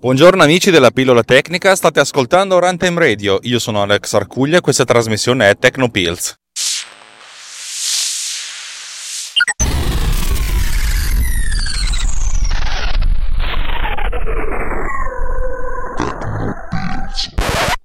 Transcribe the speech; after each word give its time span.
Buongiorno 0.00 0.44
amici 0.44 0.70
della 0.70 0.92
pillola 0.92 1.24
tecnica, 1.24 1.74
state 1.74 1.98
ascoltando 1.98 2.60
Runtime 2.60 3.00
Radio. 3.00 3.40
Io 3.42 3.58
sono 3.58 3.82
Alex 3.82 4.12
Arcuglia 4.12 4.58
e 4.58 4.60
questa 4.60 4.84
trasmissione 4.84 5.50
è 5.50 5.58
Tecnopills. 5.58 6.36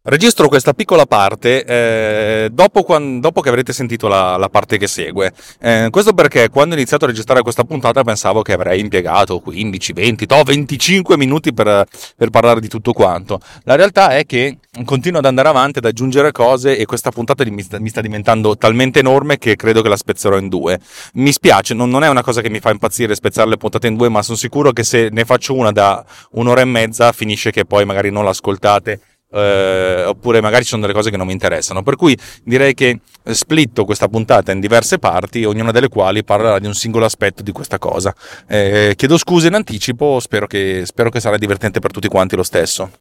Registro 0.05 0.49
questa 0.49 0.73
piccola 0.73 1.05
parte 1.05 1.63
eh, 1.63 2.49
dopo, 2.52 2.83
quando, 2.83 3.21
dopo, 3.21 3.39
che 3.39 3.47
avrete 3.47 3.71
sentito 3.71 4.09
la, 4.09 4.35
la 4.35 4.49
parte 4.49 4.77
che 4.77 4.85
segue. 4.85 5.31
Eh, 5.61 5.88
questo 5.91 6.11
perché 6.11 6.49
quando 6.49 6.75
ho 6.75 6.77
iniziato 6.77 7.05
a 7.05 7.07
registrare 7.07 7.41
questa 7.41 7.63
puntata 7.63 8.03
pensavo 8.03 8.41
che 8.41 8.52
avrei 8.52 8.81
impiegato 8.81 9.39
15, 9.39 9.93
20, 9.93 10.25
no, 10.27 10.43
25 10.43 11.16
minuti 11.16 11.53
per, 11.53 11.85
per 12.17 12.29
parlare 12.31 12.59
di 12.59 12.67
tutto 12.67 12.91
quanto. 12.91 13.39
La 13.63 13.77
realtà 13.77 14.09
è 14.09 14.25
che 14.25 14.58
continuo 14.84 15.20
ad 15.20 15.25
andare 15.25 15.47
avanti, 15.47 15.77
ad 15.77 15.85
aggiungere 15.85 16.33
cose 16.33 16.75
e 16.75 16.83
questa 16.83 17.09
puntata 17.09 17.45
mi 17.45 17.61
sta, 17.61 17.80
mi 17.80 17.88
sta 17.88 18.02
diventando 18.02 18.58
talmente 18.58 18.99
enorme 18.99 19.38
che 19.38 19.55
credo 19.55 19.81
che 19.81 19.88
la 19.88 19.95
spezzerò 19.95 20.38
in 20.38 20.49
due. 20.49 20.81
Mi 21.13 21.31
spiace, 21.31 21.73
non, 21.73 21.89
non, 21.89 22.03
è 22.03 22.09
una 22.09 22.23
cosa 22.23 22.41
che 22.41 22.49
mi 22.49 22.59
fa 22.59 22.72
impazzire 22.72 23.16
spezzare 23.16 23.47
le 23.47 23.55
puntate 23.55 23.88
in 23.88 23.95
due, 23.95 24.09
ma 24.09 24.22
sono 24.22 24.35
sicuro 24.35 24.73
che 24.73 24.83
se 24.83 25.08
ne 25.13 25.23
faccio 25.23 25.53
una 25.53 25.72
da 25.72 26.03
un'ora 26.31 26.59
e 26.59 26.66
mezza 26.66 27.13
finisce 27.13 27.52
che 27.52 27.63
poi 27.63 27.85
magari 27.85 28.11
non 28.11 28.25
l'ascoltate 28.25 28.99
eh, 29.34 30.04
oppure 30.05 30.42
magari 30.42 30.64
ci 30.64 30.70
sono 30.70 30.82
delle 30.82 30.94
cose 30.94 31.10
che 31.10 31.18
non 31.18 31.28
mi 31.28 31.34
interessano. 31.34 31.84
Per 31.84 31.96
cui 31.96 32.18
direi 32.44 32.73
che 32.73 33.00
splitto 33.23 33.86
questa 33.86 34.08
puntata 34.08 34.52
in 34.52 34.59
diverse 34.59 35.00
parti, 35.00 35.44
ognuna 35.44 35.72
delle 35.72 35.88
quali 35.88 36.23
parlerà 36.23 36.59
di 36.59 36.68
un 36.68 36.73
singolo 36.73 37.06
aspetto 37.06 37.42
di 37.42 37.52
questa 37.52 37.80
cosa. 37.80 38.14
Eh, 38.48 38.94
chiedo 38.96 39.18
scusa 39.18 39.48
in 39.48 39.56
anticipo, 39.56 40.20
spero 40.20 40.48
che, 40.48 40.84
spero 40.86 41.09
che 41.09 41.20
sarà 41.20 41.38
divertente 41.38 41.80
per 41.80 41.92
tutti 41.92 42.08
quanti 42.08 42.36
lo 42.36 42.44
stesso. 42.44 42.92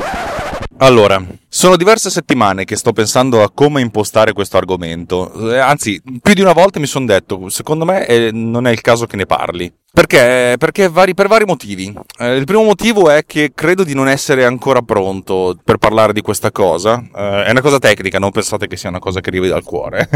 Allora, 0.79 1.23
sono 1.49 1.77
diverse 1.77 2.11
settimane 2.11 2.65
che 2.65 2.77
sto 2.77 2.93
pensando 2.93 3.43
a 3.43 3.51
come 3.53 3.81
impostare 3.81 4.33
questo 4.33 4.57
argomento, 4.57 5.53
eh, 5.53 5.59
anzi, 5.59 6.03
più 6.21 6.35
di 6.35 6.41
una 6.41 6.53
volta 6.53 6.81
mi 6.81 6.87
sono 6.87 7.07
detto, 7.07 7.49
secondo 7.51 7.85
me 7.85 8.05
eh, 8.07 8.31
non 8.33 8.67
è 8.67 8.73
il 8.73 8.81
caso 8.81 9.07
che 9.07 9.17
ne 9.17 9.27
parli. 9.27 9.73
Perché? 9.95 10.55
Perché 10.59 10.89
vari, 10.89 11.13
per 11.13 11.29
vari 11.29 11.45
motivi. 11.45 11.95
Eh, 12.19 12.37
il 12.37 12.47
primo 12.47 12.63
motivo 12.63 13.11
è 13.11 13.27
che 13.27 13.53
credo 13.55 13.85
di 13.85 13.93
non 13.93 14.09
essere 14.09 14.47
ancora 14.47 14.81
pronto 14.81 15.55
per 15.63 15.77
parlare 15.77 16.15
di 16.15 16.23
questa 16.23 16.51
cosa. 16.51 16.99
Eh, 17.15 17.45
è 17.45 17.51
una 17.51 17.61
cosa 17.61 17.79
tecnica, 17.79 18.19
non 18.19 18.31
pensate 18.31 18.69
che 18.69 18.79
sia 18.79 18.89
una 18.89 19.01
cosa 19.01 19.21
che 19.21 19.29
arrivi 19.29 19.49
dal 19.49 19.63
cuore. 19.63 20.09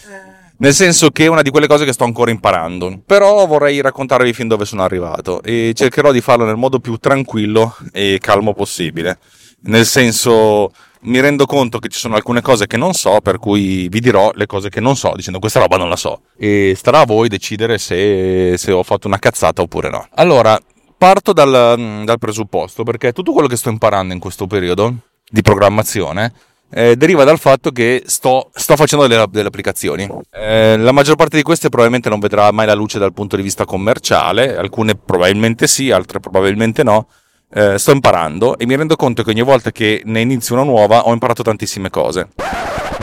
Nel 0.58 0.74
senso 0.74 1.08
che 1.08 1.24
è 1.24 1.28
una 1.28 1.40
di 1.40 1.48
quelle 1.48 1.66
cose 1.66 1.86
che 1.86 1.94
sto 1.94 2.04
ancora 2.04 2.30
imparando. 2.30 3.00
Però 3.06 3.46
vorrei 3.46 3.80
raccontarvi 3.80 4.34
fin 4.34 4.46
dove 4.46 4.66
sono 4.66 4.82
arrivato 4.82 5.42
e 5.42 5.72
cercherò 5.74 6.12
di 6.12 6.20
farlo 6.20 6.44
nel 6.44 6.56
modo 6.56 6.78
più 6.78 6.98
tranquillo 6.98 7.74
e 7.92 8.18
calmo 8.20 8.52
possibile. 8.52 9.18
Nel 9.62 9.86
senso, 9.86 10.70
mi 11.04 11.20
rendo 11.20 11.46
conto 11.46 11.78
che 11.78 11.88
ci 11.88 11.98
sono 11.98 12.14
alcune 12.14 12.40
cose 12.40 12.66
che 12.66 12.76
non 12.76 12.92
so, 12.92 13.20
per 13.20 13.38
cui 13.38 13.88
vi 13.88 14.00
dirò 14.00 14.30
le 14.34 14.46
cose 14.46 14.68
che 14.68 14.80
non 14.80 14.96
so, 14.96 15.12
dicendo 15.14 15.38
questa 15.38 15.60
roba 15.60 15.76
non 15.76 15.88
la 15.88 15.96
so. 15.96 16.22
E 16.36 16.74
starà 16.76 17.00
a 17.00 17.06
voi 17.06 17.28
decidere 17.28 17.78
se, 17.78 18.54
se 18.56 18.72
ho 18.72 18.82
fatto 18.82 19.06
una 19.06 19.18
cazzata 19.18 19.62
oppure 19.62 19.90
no. 19.90 20.06
Allora, 20.14 20.58
parto 20.96 21.32
dal, 21.32 22.02
dal, 22.04 22.18
presupposto, 22.18 22.82
perché 22.82 23.12
tutto 23.12 23.32
quello 23.32 23.48
che 23.48 23.56
sto 23.56 23.70
imparando 23.70 24.14
in 24.14 24.20
questo 24.20 24.46
periodo 24.46 24.94
di 25.28 25.42
programmazione 25.42 26.32
eh, 26.70 26.96
deriva 26.96 27.24
dal 27.24 27.38
fatto 27.38 27.70
che 27.70 28.02
sto, 28.06 28.50
sto 28.54 28.76
facendo 28.76 29.06
delle, 29.06 29.26
delle 29.30 29.48
applicazioni. 29.48 30.08
Eh, 30.30 30.76
la 30.76 30.92
maggior 30.92 31.16
parte 31.16 31.36
di 31.36 31.42
queste 31.42 31.68
probabilmente 31.68 32.08
non 32.08 32.20
vedrà 32.20 32.50
mai 32.50 32.66
la 32.66 32.74
luce 32.74 32.98
dal 32.98 33.12
punto 33.12 33.36
di 33.36 33.42
vista 33.42 33.64
commerciale, 33.64 34.56
alcune 34.56 34.94
probabilmente 34.94 35.66
sì, 35.66 35.90
altre 35.90 36.20
probabilmente 36.20 36.82
no 36.82 37.06
eh, 37.54 37.78
sto 37.78 37.92
imparando 37.92 38.58
e 38.58 38.66
mi 38.66 38.76
rendo 38.76 38.96
conto 38.96 39.22
che 39.22 39.30
ogni 39.30 39.42
volta 39.42 39.70
che 39.70 40.02
ne 40.04 40.20
inizio 40.20 40.56
una 40.56 40.64
nuova 40.64 41.06
ho 41.06 41.12
imparato 41.12 41.42
tantissime 41.42 41.88
cose. 41.88 42.28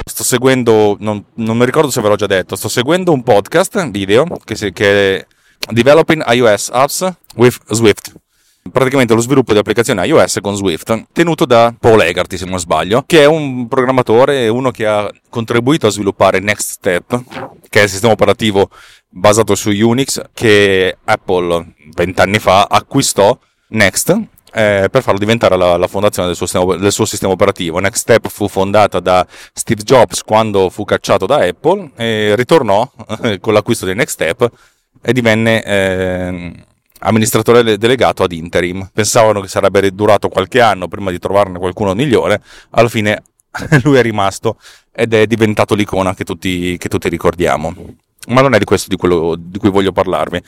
Sto 0.04 0.24
seguendo, 0.24 0.98
non, 1.00 1.24
non 1.36 1.58
mi 1.58 1.66
ricordo 1.66 1.90
se 1.90 2.02
ve 2.02 2.10
l'ho 2.10 2.16
già 2.16 2.28
detto, 2.28 2.56
sto 2.56 2.68
seguendo 2.68 3.14
un 3.14 3.24
podcast 3.24 3.90
video 3.90 4.26
che, 4.44 4.56
si, 4.56 4.72
che 4.74 5.18
è 5.18 5.26
Developing 5.70 6.24
iOS 6.28 6.70
Apps 6.72 7.12
with 7.36 7.58
Swift 7.70 8.14
praticamente 8.70 9.14
lo 9.14 9.22
sviluppo 9.22 9.54
di 9.54 9.60
applicazioni 9.60 10.06
iOS 10.06 10.38
con 10.42 10.56
Swift, 10.56 11.08
tenuto 11.12 11.46
da 11.46 11.74
Paul 11.78 12.02
Egarty, 12.02 12.38
se 12.38 12.46
non 12.46 12.60
sbaglio, 12.60 13.04
che 13.08 13.22
è 13.22 13.26
un 13.26 13.68
programmatore, 13.68 14.48
uno 14.50 14.70
che 14.70 14.86
ha 14.86 15.10
contribuito 15.30 15.88
a 15.88 15.90
sviluppare 15.90 16.40
Next 16.40 16.70
Step, 16.70 17.24
che 17.70 17.80
è 17.80 17.84
il 17.84 17.90
sistema 17.90 18.14
operativo 18.14 18.70
basato 19.10 19.56
su 19.56 19.72
Unix 19.72 20.22
che 20.34 20.98
Apple 21.04 21.74
vent'anni 21.96 22.40
fa 22.40 22.68
acquistò 22.70 23.38
Next 23.70 24.20
eh, 24.54 24.88
per 24.92 25.02
farlo 25.02 25.20
diventare 25.20 25.58
la, 25.58 25.78
la 25.78 25.88
fondazione 25.88 26.28
del 26.28 26.38
suo, 26.38 26.46
sistema, 26.46 26.76
del 26.76 26.92
suo, 26.92 27.06
sistema, 27.06 27.34
operativo. 27.34 27.80
Next 27.80 28.02
Step 28.02 28.28
fu 28.28 28.48
fondata 28.48 29.00
da 29.00 29.26
Steve 29.54 29.84
Jobs 29.84 30.24
quando 30.24 30.70
fu 30.70 30.84
cacciato 30.84 31.26
da 31.26 31.38
Apple 31.38 31.92
e 31.96 32.36
ritornò 32.36 32.90
eh, 33.24 33.40
con 33.40 33.54
l'acquisto 33.54 33.86
di 33.86 33.94
Next 33.94 34.14
Step 34.14 34.50
e 35.02 35.14
divenne 35.14 35.64
eh, 35.64 36.54
amministratore 37.00 37.78
delegato 37.78 38.24
ad 38.24 38.32
interim. 38.32 38.90
Pensavano 38.94 39.42
che 39.42 39.48
sarebbe 39.48 39.92
durato 39.92 40.30
qualche 40.30 40.62
anno 40.62 40.88
prima 40.88 41.12
di 41.12 41.20
trovarne 41.20 41.58
qualcuno 41.60 41.94
migliore, 41.94 42.42
alla 42.72 42.90
fine 42.90 43.24
lui 43.84 43.98
è 43.98 44.02
rimasto 44.02 44.58
ed 44.92 45.14
è 45.14 45.26
diventato 45.26 45.76
l'icona 45.76 46.14
che 46.14 46.24
tutti, 46.24 46.78
che 46.78 46.90
tutti 46.90 47.10
ricordiamo. 47.10 47.74
Ma 48.28 48.42
non 48.42 48.54
è 48.54 48.60
di 48.60 48.66
questo 48.66 48.88
di, 48.88 48.98
quello, 48.98 49.36
di 49.38 49.58
cui 49.58 49.70
voglio 49.70 49.92
parlarvi. 49.92 50.42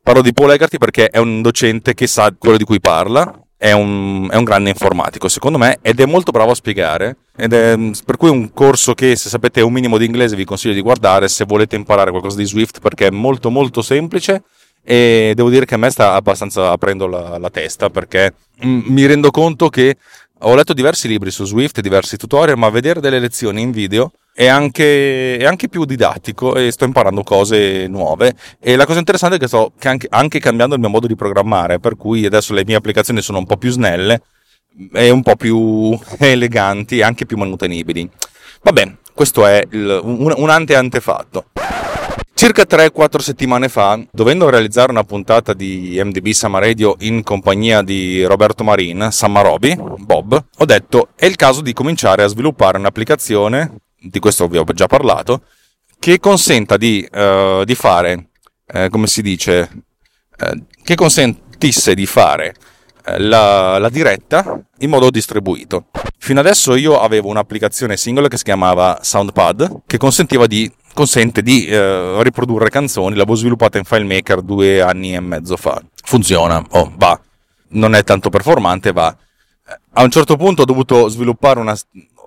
Parlo 0.00 0.22
di 0.22 0.32
Paul 0.32 0.52
Egarty 0.52 0.78
perché 0.78 1.08
è 1.08 1.18
un 1.18 1.42
docente 1.42 1.92
che 1.92 2.06
sa 2.06 2.32
quello 2.38 2.56
di 2.56 2.64
cui 2.64 2.78
parla, 2.78 3.45
è 3.56 3.72
un, 3.72 4.28
è 4.30 4.36
un, 4.36 4.44
grande 4.44 4.70
informatico, 4.70 5.28
secondo 5.28 5.58
me, 5.58 5.78
ed 5.80 6.00
è 6.00 6.06
molto 6.06 6.30
bravo 6.30 6.50
a 6.50 6.54
spiegare. 6.54 7.16
Ed 7.36 7.52
è 7.52 7.76
per 8.04 8.16
cui 8.16 8.28
un 8.28 8.52
corso 8.52 8.94
che, 8.94 9.16
se 9.16 9.28
sapete 9.28 9.60
un 9.62 9.72
minimo 9.72 9.98
di 9.98 10.04
inglese, 10.04 10.36
vi 10.36 10.44
consiglio 10.44 10.74
di 10.74 10.80
guardare 10.80 11.28
se 11.28 11.44
volete 11.44 11.76
imparare 11.76 12.10
qualcosa 12.10 12.36
di 12.36 12.44
Swift, 12.44 12.80
perché 12.80 13.06
è 13.06 13.10
molto 13.10 13.50
molto 13.50 13.82
semplice. 13.82 14.42
E 14.88 15.32
devo 15.34 15.50
dire 15.50 15.64
che 15.64 15.74
a 15.74 15.78
me 15.78 15.90
sta 15.90 16.12
abbastanza 16.12 16.70
aprendo 16.70 17.08
la, 17.08 17.38
la 17.38 17.50
testa 17.50 17.90
perché 17.90 18.34
mi 18.60 19.04
rendo 19.04 19.32
conto 19.32 19.68
che 19.68 19.96
ho 20.40 20.54
letto 20.54 20.74
diversi 20.74 21.08
libri 21.08 21.30
su 21.30 21.44
Swift, 21.44 21.80
diversi 21.80 22.16
tutorial, 22.16 22.58
ma 22.58 22.68
vedere 22.68 23.00
delle 23.00 23.18
lezioni 23.18 23.62
in 23.62 23.70
video 23.70 24.12
è 24.34 24.46
anche, 24.46 25.38
è 25.38 25.44
anche, 25.44 25.68
più 25.68 25.86
didattico 25.86 26.56
e 26.56 26.70
sto 26.70 26.84
imparando 26.84 27.22
cose 27.22 27.86
nuove. 27.88 28.34
E 28.60 28.76
la 28.76 28.84
cosa 28.84 28.98
interessante 28.98 29.36
è 29.36 29.38
che 29.38 29.46
sto 29.46 29.72
anche, 29.82 30.06
anche, 30.10 30.38
cambiando 30.38 30.74
il 30.74 30.80
mio 30.80 30.90
modo 30.90 31.06
di 31.06 31.16
programmare, 31.16 31.80
per 31.80 31.96
cui 31.96 32.26
adesso 32.26 32.52
le 32.52 32.64
mie 32.66 32.76
applicazioni 32.76 33.22
sono 33.22 33.38
un 33.38 33.46
po' 33.46 33.56
più 33.56 33.70
snelle 33.70 34.20
e 34.92 35.08
un 35.08 35.22
po' 35.22 35.36
più 35.36 35.98
eleganti 36.20 36.98
e 36.98 37.02
anche 37.02 37.24
più 37.24 37.38
manutenibili. 37.38 38.08
Vabbè, 38.62 38.94
questo 39.14 39.46
è 39.46 39.66
il, 39.70 40.00
un, 40.02 40.34
un 40.36 40.50
ante-antefatto. 40.50 41.46
Circa 42.38 42.64
3-4 42.64 43.20
settimane 43.20 43.70
fa, 43.70 43.98
dovendo 44.12 44.50
realizzare 44.50 44.90
una 44.90 45.04
puntata 45.04 45.54
di 45.54 45.98
MDB 46.04 46.28
Summer 46.32 46.60
Radio 46.62 46.94
in 46.98 47.22
compagnia 47.22 47.80
di 47.80 48.24
Roberto 48.24 48.62
Marin, 48.62 49.08
Sammarobi, 49.10 49.74
Bob, 49.96 50.44
ho 50.54 50.64
detto 50.66 51.08
è 51.16 51.24
il 51.24 51.36
caso 51.36 51.62
di 51.62 51.72
cominciare 51.72 52.22
a 52.22 52.26
sviluppare 52.26 52.76
un'applicazione 52.76 53.78
di 53.98 54.18
questo 54.18 54.48
vi 54.48 54.58
ho 54.58 54.64
già 54.64 54.86
parlato, 54.86 55.44
che 55.98 56.20
consenta 56.20 56.76
di, 56.76 57.08
uh, 57.10 57.64
di 57.64 57.74
fare, 57.74 58.28
eh, 58.66 58.90
come 58.90 59.06
si 59.06 59.22
dice, 59.22 59.84
eh, 60.36 60.62
che 60.84 60.94
consentisse 60.94 61.94
di 61.94 62.04
fare 62.04 62.54
la, 63.18 63.78
la, 63.78 63.88
diretta 63.88 64.60
in 64.78 64.90
modo 64.90 65.10
distribuito. 65.10 65.86
Fino 66.18 66.40
adesso 66.40 66.74
io 66.74 67.00
avevo 67.00 67.28
un'applicazione 67.28 67.96
singola 67.96 68.28
che 68.28 68.36
si 68.36 68.44
chiamava 68.44 68.98
Soundpad, 69.00 69.82
che 69.86 69.96
consentiva 69.96 70.46
di, 70.46 70.70
consente 70.92 71.42
di 71.42 71.68
uh, 71.70 72.20
riprodurre 72.22 72.68
canzoni, 72.68 73.14
l'avevo 73.14 73.36
sviluppata 73.36 73.78
in 73.78 73.84
FileMaker 73.84 74.42
due 74.42 74.80
anni 74.80 75.14
e 75.14 75.20
mezzo 75.20 75.56
fa. 75.56 75.80
Funziona, 76.02 76.64
oh, 76.70 76.92
va. 76.96 77.18
Non 77.68 77.94
è 77.94 78.04
tanto 78.04 78.30
performante, 78.30 78.92
va. 78.92 79.14
A 79.92 80.02
un 80.02 80.10
certo 80.10 80.36
punto 80.36 80.62
ho 80.62 80.64
dovuto 80.64 81.08
sviluppare 81.08 81.58
una, 81.58 81.76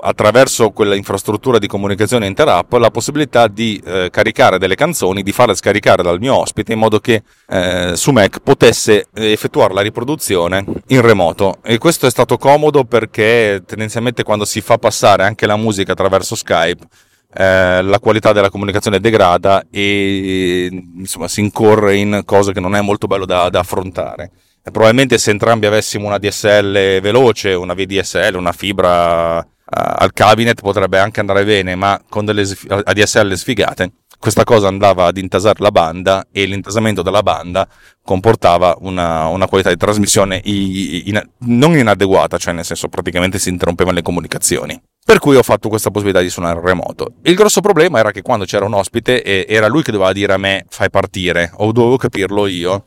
attraverso 0.02 0.70
quella 0.72 0.96
infrastruttura 0.96 1.58
di 1.58 1.68
comunicazione 1.68 2.26
interapp 2.26 2.72
la 2.74 2.92
possibilità 2.92 3.48
di 3.48 3.82
eh, 3.84 4.10
caricare 4.12 4.58
delle 4.58 4.76
canzoni, 4.76 5.24
di 5.24 5.32
farle 5.32 5.56
scaricare 5.56 6.04
dal 6.04 6.20
mio 6.20 6.36
ospite 6.36 6.74
in 6.74 6.80
modo 6.80 7.00
che 7.00 7.24
eh, 7.48 7.92
su 7.96 8.12
Mac 8.12 8.40
potesse 8.40 9.08
effettuare 9.14 9.74
la 9.74 9.82
riproduzione 9.82 10.64
in 10.88 11.02
remoto. 11.02 11.58
E 11.64 11.78
questo 11.78 12.08
è 12.08 12.10
stato 12.10 12.38
comodo 12.38 12.86
perché 12.86 13.64
tendenzialmente 13.66 14.24
quando 14.24 14.46
si 14.46 14.62
fa 14.62 14.78
passare 14.78 15.24
anche 15.24 15.46
la 15.46 15.58
musica 15.58 15.92
attraverso 15.92 16.36
Skype 16.36 16.88
eh, 17.32 17.82
la 17.84 18.00
qualità 18.00 18.32
della 18.32 18.50
comunicazione 18.50 19.00
degrada 19.00 19.64
e 19.70 20.68
insomma 20.98 21.28
si 21.28 21.42
incorre 21.42 21.96
in 21.96 22.24
cose 22.26 22.54
che 22.54 22.60
non 22.60 22.76
è 22.76 22.82
molto 22.82 23.08
bello 23.08 23.26
da, 23.26 23.50
da 23.50 23.60
affrontare. 23.60 24.32
Probabilmente 24.64 25.18
se 25.18 25.32
entrambi 25.32 25.66
avessimo 25.66 26.08
una 26.08 26.18
DSL 26.18 27.00
veloce, 27.02 27.54
una 27.54 27.74
VDSL, 27.74 28.36
una 28.36 28.52
fibra 28.52 29.46
al 29.72 30.12
cabinet 30.14 30.62
potrebbe 30.62 31.00
anche 31.00 31.20
andare 31.20 31.46
bene, 31.46 31.76
ma 31.76 32.02
con 32.10 32.26
delle 32.26 32.42
ADSL 32.68 33.36
sfigate 33.36 33.92
questa 34.20 34.44
cosa 34.44 34.68
andava 34.68 35.06
ad 35.06 35.18
intasare 35.18 35.60
la 35.60 35.72
banda 35.72 36.28
e 36.32 36.46
l'intasamento 36.46 37.02
della 37.02 37.24
banda 37.24 37.66
comportava 38.04 38.76
una, 38.82 39.28
una 39.28 39.48
qualità 39.48 39.70
di 39.70 39.78
trasmissione 39.78 40.42
in, 40.44 41.02
in, 41.06 41.30
non 41.40 41.78
inadeguata, 41.78 42.38
cioè 42.38 42.54
nel 42.54 42.66
senso 42.66 42.90
praticamente 42.90 43.40
si 43.40 43.48
interrompevano 43.48 43.96
le 43.96 44.02
comunicazioni. 44.02 44.80
Per 45.06 45.20
cui 45.20 45.38
ho 45.38 45.44
fatto 45.44 45.70
questa 45.70 45.90
possibilità 45.90 46.22
di 46.22 46.30
suonare 46.30 46.60
remoto. 46.62 47.14
Il 47.24 47.34
grosso 47.34 47.62
problema 47.62 48.00
era 48.00 48.12
che 48.12 48.22
quando 48.22 48.44
c'era 48.44 48.66
un 48.66 48.74
ospite 48.74 49.24
era 49.48 49.68
lui 49.68 49.84
che 49.84 49.94
doveva 49.94 50.12
dire 50.12 50.34
a 50.34 50.38
me 50.38 50.66
fai 50.68 50.90
partire 50.90 51.52
o 51.56 51.72
dovevo 51.72 51.96
capirlo 51.96 52.46
io 52.46 52.86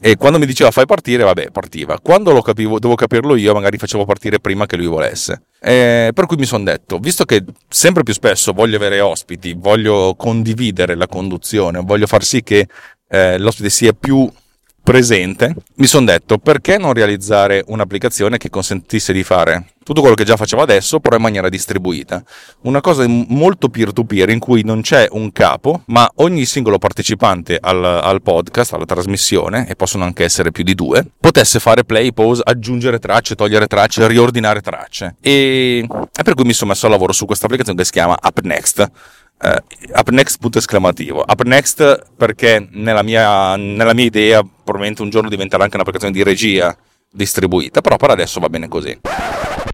e 0.00 0.16
quando 0.16 0.38
mi 0.38 0.46
diceva 0.46 0.70
fai 0.70 0.86
partire, 0.86 1.24
vabbè, 1.24 1.50
partiva. 1.50 1.98
Quando 2.00 2.32
lo 2.32 2.40
capivo, 2.40 2.74
dovevo 2.78 2.94
capirlo 2.94 3.34
io, 3.34 3.52
magari 3.52 3.78
facevo 3.78 4.04
partire 4.04 4.38
prima 4.38 4.66
che 4.66 4.76
lui 4.76 4.86
volesse. 4.86 5.42
E 5.60 6.10
per 6.14 6.26
cui 6.26 6.36
mi 6.36 6.44
sono 6.44 6.64
detto, 6.64 6.98
visto 6.98 7.24
che 7.24 7.44
sempre 7.68 8.04
più 8.04 8.12
spesso 8.12 8.52
voglio 8.52 8.76
avere 8.76 9.00
ospiti, 9.00 9.54
voglio 9.56 10.14
condividere 10.16 10.94
la 10.94 11.08
conduzione, 11.08 11.80
voglio 11.80 12.06
far 12.06 12.22
sì 12.22 12.42
che 12.42 12.68
eh, 13.08 13.38
l'ospite 13.38 13.70
sia 13.70 13.92
più 13.92 14.30
presente, 14.88 15.54
mi 15.74 15.86
sono 15.86 16.06
detto 16.06 16.38
perché 16.38 16.78
non 16.78 16.94
realizzare 16.94 17.62
un'applicazione 17.66 18.38
che 18.38 18.48
consentisse 18.48 19.12
di 19.12 19.22
fare 19.22 19.72
tutto 19.84 20.00
quello 20.00 20.14
che 20.14 20.24
già 20.24 20.36
facevo 20.36 20.62
adesso, 20.62 20.98
però 20.98 21.16
in 21.16 21.22
maniera 21.22 21.50
distribuita. 21.50 22.22
Una 22.62 22.80
cosa 22.80 23.06
molto 23.06 23.68
peer-to-peer 23.68 24.30
in 24.30 24.38
cui 24.38 24.62
non 24.64 24.80
c'è 24.80 25.06
un 25.10 25.30
capo, 25.30 25.82
ma 25.88 26.10
ogni 26.16 26.46
singolo 26.46 26.78
partecipante 26.78 27.58
al, 27.60 27.84
al 27.84 28.22
podcast, 28.22 28.72
alla 28.72 28.86
trasmissione, 28.86 29.68
e 29.68 29.76
possono 29.76 30.04
anche 30.04 30.24
essere 30.24 30.52
più 30.52 30.64
di 30.64 30.74
due, 30.74 31.06
potesse 31.20 31.58
fare 31.58 31.84
play, 31.84 32.12
pause, 32.12 32.40
aggiungere 32.42 32.98
tracce, 32.98 33.34
togliere 33.34 33.66
tracce, 33.66 34.06
riordinare 34.08 34.62
tracce. 34.62 35.16
E, 35.20 35.86
e 35.86 36.22
per 36.22 36.32
cui 36.32 36.44
mi 36.44 36.54
sono 36.54 36.70
messo 36.70 36.86
a 36.86 36.90
lavoro 36.90 37.12
su 37.12 37.26
questa 37.26 37.44
applicazione 37.44 37.78
che 37.78 37.84
si 37.84 37.92
chiama 37.92 38.16
UpNext 38.22 38.90
uh, 39.42 39.98
Up 39.98 40.08
Next 40.10 40.38
punto 40.38 40.58
esclamativo. 40.58 41.24
Up 41.26 41.42
Next 41.42 42.06
perché 42.16 42.66
nella 42.70 43.02
mia, 43.02 43.56
nella 43.56 43.94
mia 43.94 44.04
idea 44.04 44.42
probabilmente 44.42 45.02
un 45.02 45.10
giorno 45.10 45.28
diventerà 45.28 45.62
anche 45.62 45.76
un'applicazione 45.76 46.14
di 46.14 46.22
regia 46.22 46.76
distribuita, 47.10 47.80
però 47.80 47.96
per 47.96 48.10
adesso 48.10 48.40
va 48.40 48.48
bene 48.48 48.68
così. 48.68 48.98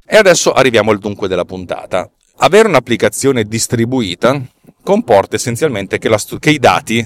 E 0.06 0.16
adesso 0.16 0.52
arriviamo 0.52 0.90
al 0.90 0.98
dunque 0.98 1.28
della 1.28 1.44
puntata. 1.44 2.08
Avere 2.38 2.68
un'applicazione 2.68 3.44
distribuita 3.44 4.40
comporta 4.82 5.36
essenzialmente 5.36 5.98
che, 5.98 6.18
stu- 6.18 6.38
che 6.38 6.50
i 6.50 6.58
dati 6.58 7.04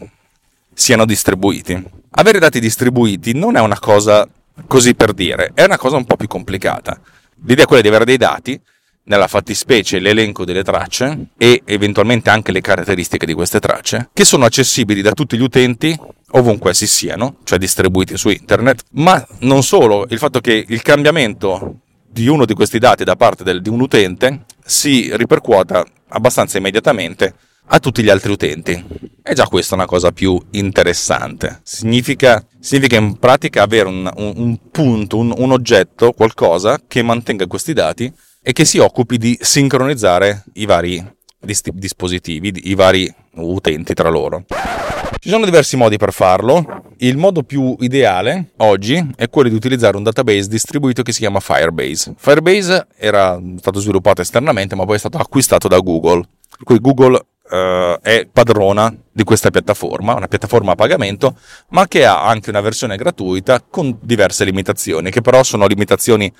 siano 0.75 1.05
distribuiti. 1.05 1.83
Avere 2.11 2.39
dati 2.39 2.61
distribuiti 2.61 3.35
non 3.35 3.57
è 3.57 3.61
una 3.61 3.79
cosa 3.79 4.29
così 4.67 4.95
per 4.95 5.13
dire, 5.13 5.53
è 5.55 5.65
una 5.65 5.79
cosa 5.79 5.97
un 5.97 6.05
po' 6.05 6.17
più 6.17 6.27
complicata. 6.27 7.01
L'idea 7.45 7.65
è 7.65 7.67
quella 7.67 7.83
di 7.83 7.89
avere 7.89 8.05
dei 8.05 8.17
dati 8.17 8.61
nella 9.09 9.27
fattispecie 9.27 9.99
l'elenco 9.99 10.45
delle 10.45 10.63
tracce 10.63 11.29
e 11.37 11.63
eventualmente 11.65 12.31
anche 12.31 12.53
le 12.53 12.61
caratteristiche 12.61 13.27
di 13.27 13.35
queste 13.35 13.59
tracce, 13.59 14.11
che 14.13 14.25
sono 14.25 14.45
accessibili 14.45 15.03
da 15.03 15.13
tutti 15.13 15.37
gli 15.37 15.43
utenti 15.43 15.99
ovunque 16.33 16.71
essi 16.71 16.87
siano, 16.87 17.37
cioè 17.45 17.59
distribuiti 17.59 18.17
su 18.17 18.29
internet, 18.29 18.85
ma 18.93 19.25
non 19.41 19.63
solo, 19.63 20.07
il 20.11 20.19
fatto 20.19 20.41
che 20.41 20.65
il 20.67 20.83
cambiamento 20.83 21.81
di 22.11 22.27
uno 22.29 22.45
di 22.45 22.55
questi 22.55 22.79
dati 22.79 23.05
da 23.05 23.17
parte 23.17 23.45
del, 23.45 23.63
di 23.63 23.69
un 23.69 23.81
utente 23.81 24.45
si 24.65 25.11
ripercuota 25.15 25.85
abbastanza 26.09 26.59
immediatamente 26.59 27.35
a 27.71 27.79
tutti 27.81 28.03
gli 28.03 28.09
altri 28.09 28.33
utenti. 28.33 28.85
È 29.23 29.33
già 29.35 29.47
questa 29.47 29.75
una 29.75 29.87
cosa 29.87 30.11
più 30.11 30.41
interessante. 30.53 31.61
Significa, 31.63 32.45
significa 32.61 32.97
in 32.97 33.19
pratica 33.19 33.63
avere 33.63 33.89
un, 33.89 34.11
un, 34.17 34.33
un 34.37 34.59
punto, 34.71 35.19
un, 35.19 35.35
un 35.37 35.53
oggetto, 35.53 36.13
qualcosa 36.13 36.81
che 36.87 37.03
mantenga 37.03 37.47
questi 37.47 37.73
dati 37.73 38.11
e 38.49 38.53
che 38.53 38.65
si 38.65 38.79
occupi 38.79 39.19
di 39.19 39.39
sincronizzare 39.39 40.45
i 40.55 40.65
vari 40.65 41.05
dispositivi, 41.39 42.71
i 42.71 42.75
vari 42.75 43.15
utenti 43.35 43.93
tra 43.93 44.09
loro. 44.09 44.45
Ci 45.19 45.29
sono 45.29 45.45
diversi 45.45 45.77
modi 45.77 45.99
per 45.99 46.15
farlo. 46.15 46.85
Il 47.01 47.19
modo 47.19 47.43
più 47.43 47.77
ideale 47.81 48.53
oggi 48.57 49.07
è 49.17 49.29
quello 49.29 49.51
di 49.51 49.55
utilizzare 49.55 49.99
un 49.99 50.03
database 50.03 50.49
distribuito 50.49 51.03
che 51.03 51.13
si 51.13 51.19
chiama 51.19 51.41
Firebase. 51.41 52.15
Firebase 52.17 52.87
era 52.97 53.39
stato 53.59 53.81
sviluppato 53.81 54.23
esternamente, 54.23 54.75
ma 54.75 54.87
poi 54.87 54.97
è 54.97 54.99
stato 54.99 55.19
acquistato 55.19 55.69
da 55.69 55.81
Google. 55.81 56.27
Per 56.49 56.65
cui 56.65 56.81
Google 56.81 57.23
Uh, 57.51 57.99
è 58.03 58.29
padrona 58.31 58.95
di 59.11 59.25
questa 59.25 59.49
piattaforma, 59.49 60.13
una 60.13 60.29
piattaforma 60.29 60.73
a 60.73 60.75
pagamento, 60.75 61.35
ma 61.71 61.89
che 61.89 62.05
ha 62.05 62.27
anche 62.27 62.51
una 62.51 62.61
versione 62.61 62.95
gratuita 62.97 63.63
con 63.63 63.97
diverse 64.03 64.45
limitazioni, 64.45 65.11
che 65.11 65.23
però 65.23 65.43
sono 65.43 65.67
limitazioni 65.67 66.31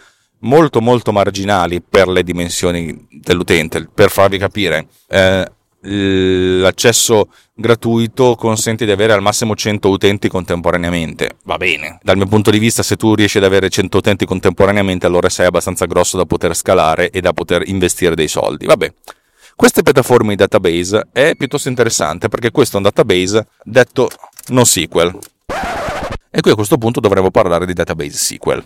molto 0.41 0.81
molto 0.81 1.13
marginali 1.13 1.83
per 1.83 2.09
le 2.09 2.23
dimensioni 2.23 3.07
dell'utente. 3.11 3.89
Per 3.93 4.11
farvi 4.11 4.39
capire, 4.39 4.87
eh, 5.09 5.51
l'accesso 5.81 7.29
gratuito 7.55 8.35
consente 8.35 8.85
di 8.85 8.91
avere 8.91 9.13
al 9.13 9.23
massimo 9.23 9.55
100 9.55 9.89
utenti 9.89 10.29
contemporaneamente. 10.29 11.37
Va 11.45 11.57
bene. 11.57 11.99
Dal 12.03 12.17
mio 12.17 12.27
punto 12.27 12.51
di 12.51 12.59
vista, 12.59 12.83
se 12.83 12.97
tu 12.97 13.15
riesci 13.15 13.39
ad 13.39 13.45
avere 13.45 13.69
100 13.69 13.99
utenti 13.99 14.27
contemporaneamente, 14.27 15.07
allora 15.07 15.29
sei 15.29 15.47
abbastanza 15.47 15.87
grosso 15.87 16.17
da 16.17 16.25
poter 16.25 16.55
scalare 16.55 17.11
e 17.11 17.21
da 17.21 17.33
poter 17.33 17.69
investire 17.69 18.15
dei 18.15 18.29
soldi. 18.29 18.67
Vabbè. 18.67 18.93
Queste 19.55 19.83
piattaforme 19.83 20.31
di 20.31 20.37
database 20.37 21.09
è 21.13 21.35
piuttosto 21.37 21.69
interessante 21.69 22.29
perché 22.29 22.53
questo 22.53 22.77
è 22.77 22.79
un 22.79 22.85
database 22.85 23.45
detto 23.65 24.09
NoSQL. 24.49 25.19
E 26.31 26.41
qui 26.41 26.53
a 26.53 26.55
questo 26.55 26.79
punto 26.79 27.01
dovremmo 27.01 27.33
parlare 27.33 27.67
di 27.67 27.73
database 27.73 28.17
SQL. 28.17 28.63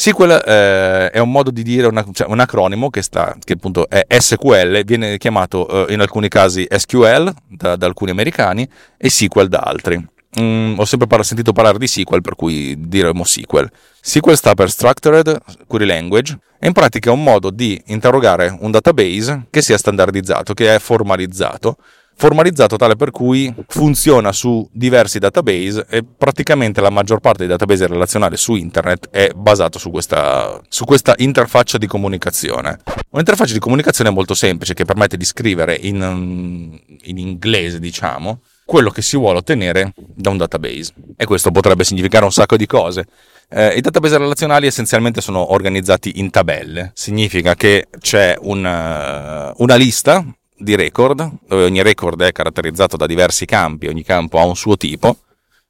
SQL 0.00 0.30
eh, 0.46 1.10
è 1.10 1.18
un 1.18 1.30
modo 1.30 1.50
di 1.50 1.62
dire, 1.62 1.86
una, 1.86 2.02
cioè 2.10 2.26
un 2.26 2.40
acronimo 2.40 2.88
che, 2.88 3.02
sta, 3.02 3.36
che 3.38 3.52
appunto 3.52 3.86
è 3.86 4.06
SQL, 4.18 4.82
viene 4.82 5.18
chiamato 5.18 5.86
eh, 5.86 5.92
in 5.92 6.00
alcuni 6.00 6.28
casi 6.28 6.66
SQL 6.70 7.30
da, 7.46 7.76
da, 7.76 7.84
alcuni 7.84 8.10
americani 8.10 8.66
e 8.96 9.10
SQL 9.10 9.48
da 9.48 9.58
altri. 9.58 10.02
Mm, 10.40 10.78
ho 10.78 10.86
sempre 10.86 11.06
par- 11.06 11.22
sentito 11.22 11.52
parlare 11.52 11.76
di 11.76 11.86
SQL, 11.86 12.22
per 12.22 12.34
cui 12.34 12.74
diremo 12.78 13.24
SQL. 13.24 13.70
SQL 14.00 14.36
sta 14.36 14.54
per 14.54 14.70
Structured 14.70 15.38
Query 15.66 15.84
Language 15.84 16.38
e 16.58 16.66
in 16.66 16.72
pratica 16.72 17.10
è 17.10 17.12
un 17.12 17.22
modo 17.22 17.50
di 17.50 17.78
interrogare 17.88 18.56
un 18.58 18.70
database 18.70 19.48
che 19.50 19.60
sia 19.60 19.76
standardizzato, 19.76 20.54
che 20.54 20.76
è 20.76 20.78
formalizzato 20.78 21.76
formalizzato 22.20 22.76
tale 22.76 22.96
per 22.96 23.10
cui 23.10 23.52
funziona 23.66 24.30
su 24.30 24.68
diversi 24.70 25.18
database 25.18 25.86
e 25.88 26.04
praticamente 26.04 26.82
la 26.82 26.90
maggior 26.90 27.18
parte 27.18 27.38
dei 27.38 27.48
database 27.48 27.86
relazionali 27.86 28.36
su 28.36 28.56
internet 28.56 29.08
è 29.08 29.30
basato 29.34 29.78
su 29.78 29.90
questa, 29.90 30.60
su 30.68 30.84
questa 30.84 31.14
interfaccia 31.16 31.78
di 31.78 31.86
comunicazione. 31.86 32.78
Un'interfaccia 33.08 33.54
di 33.54 33.58
comunicazione 33.58 34.10
molto 34.10 34.34
semplice 34.34 34.74
che 34.74 34.84
permette 34.84 35.16
di 35.16 35.24
scrivere 35.24 35.74
in, 35.80 36.78
in 37.04 37.16
inglese, 37.16 37.78
diciamo, 37.78 38.42
quello 38.66 38.90
che 38.90 39.00
si 39.00 39.16
vuole 39.16 39.38
ottenere 39.38 39.94
da 39.96 40.28
un 40.28 40.36
database. 40.36 40.92
E 41.16 41.24
questo 41.24 41.50
potrebbe 41.50 41.84
significare 41.84 42.26
un 42.26 42.32
sacco 42.32 42.58
di 42.58 42.66
cose. 42.66 43.06
Eh, 43.48 43.78
I 43.78 43.80
database 43.80 44.18
relazionali 44.18 44.66
essenzialmente 44.66 45.22
sono 45.22 45.52
organizzati 45.52 46.18
in 46.20 46.28
tabelle, 46.28 46.90
significa 46.92 47.54
che 47.54 47.88
c'è 47.98 48.36
un, 48.38 48.58
uh, 48.58 49.62
una 49.62 49.74
lista 49.76 50.22
di 50.60 50.76
record, 50.76 51.28
dove 51.48 51.64
ogni 51.64 51.82
record 51.82 52.22
è 52.22 52.32
caratterizzato 52.32 52.96
da 52.96 53.06
diversi 53.06 53.46
campi, 53.46 53.86
ogni 53.86 54.04
campo 54.04 54.38
ha 54.38 54.44
un 54.44 54.54
suo 54.54 54.76
tipo. 54.76 55.16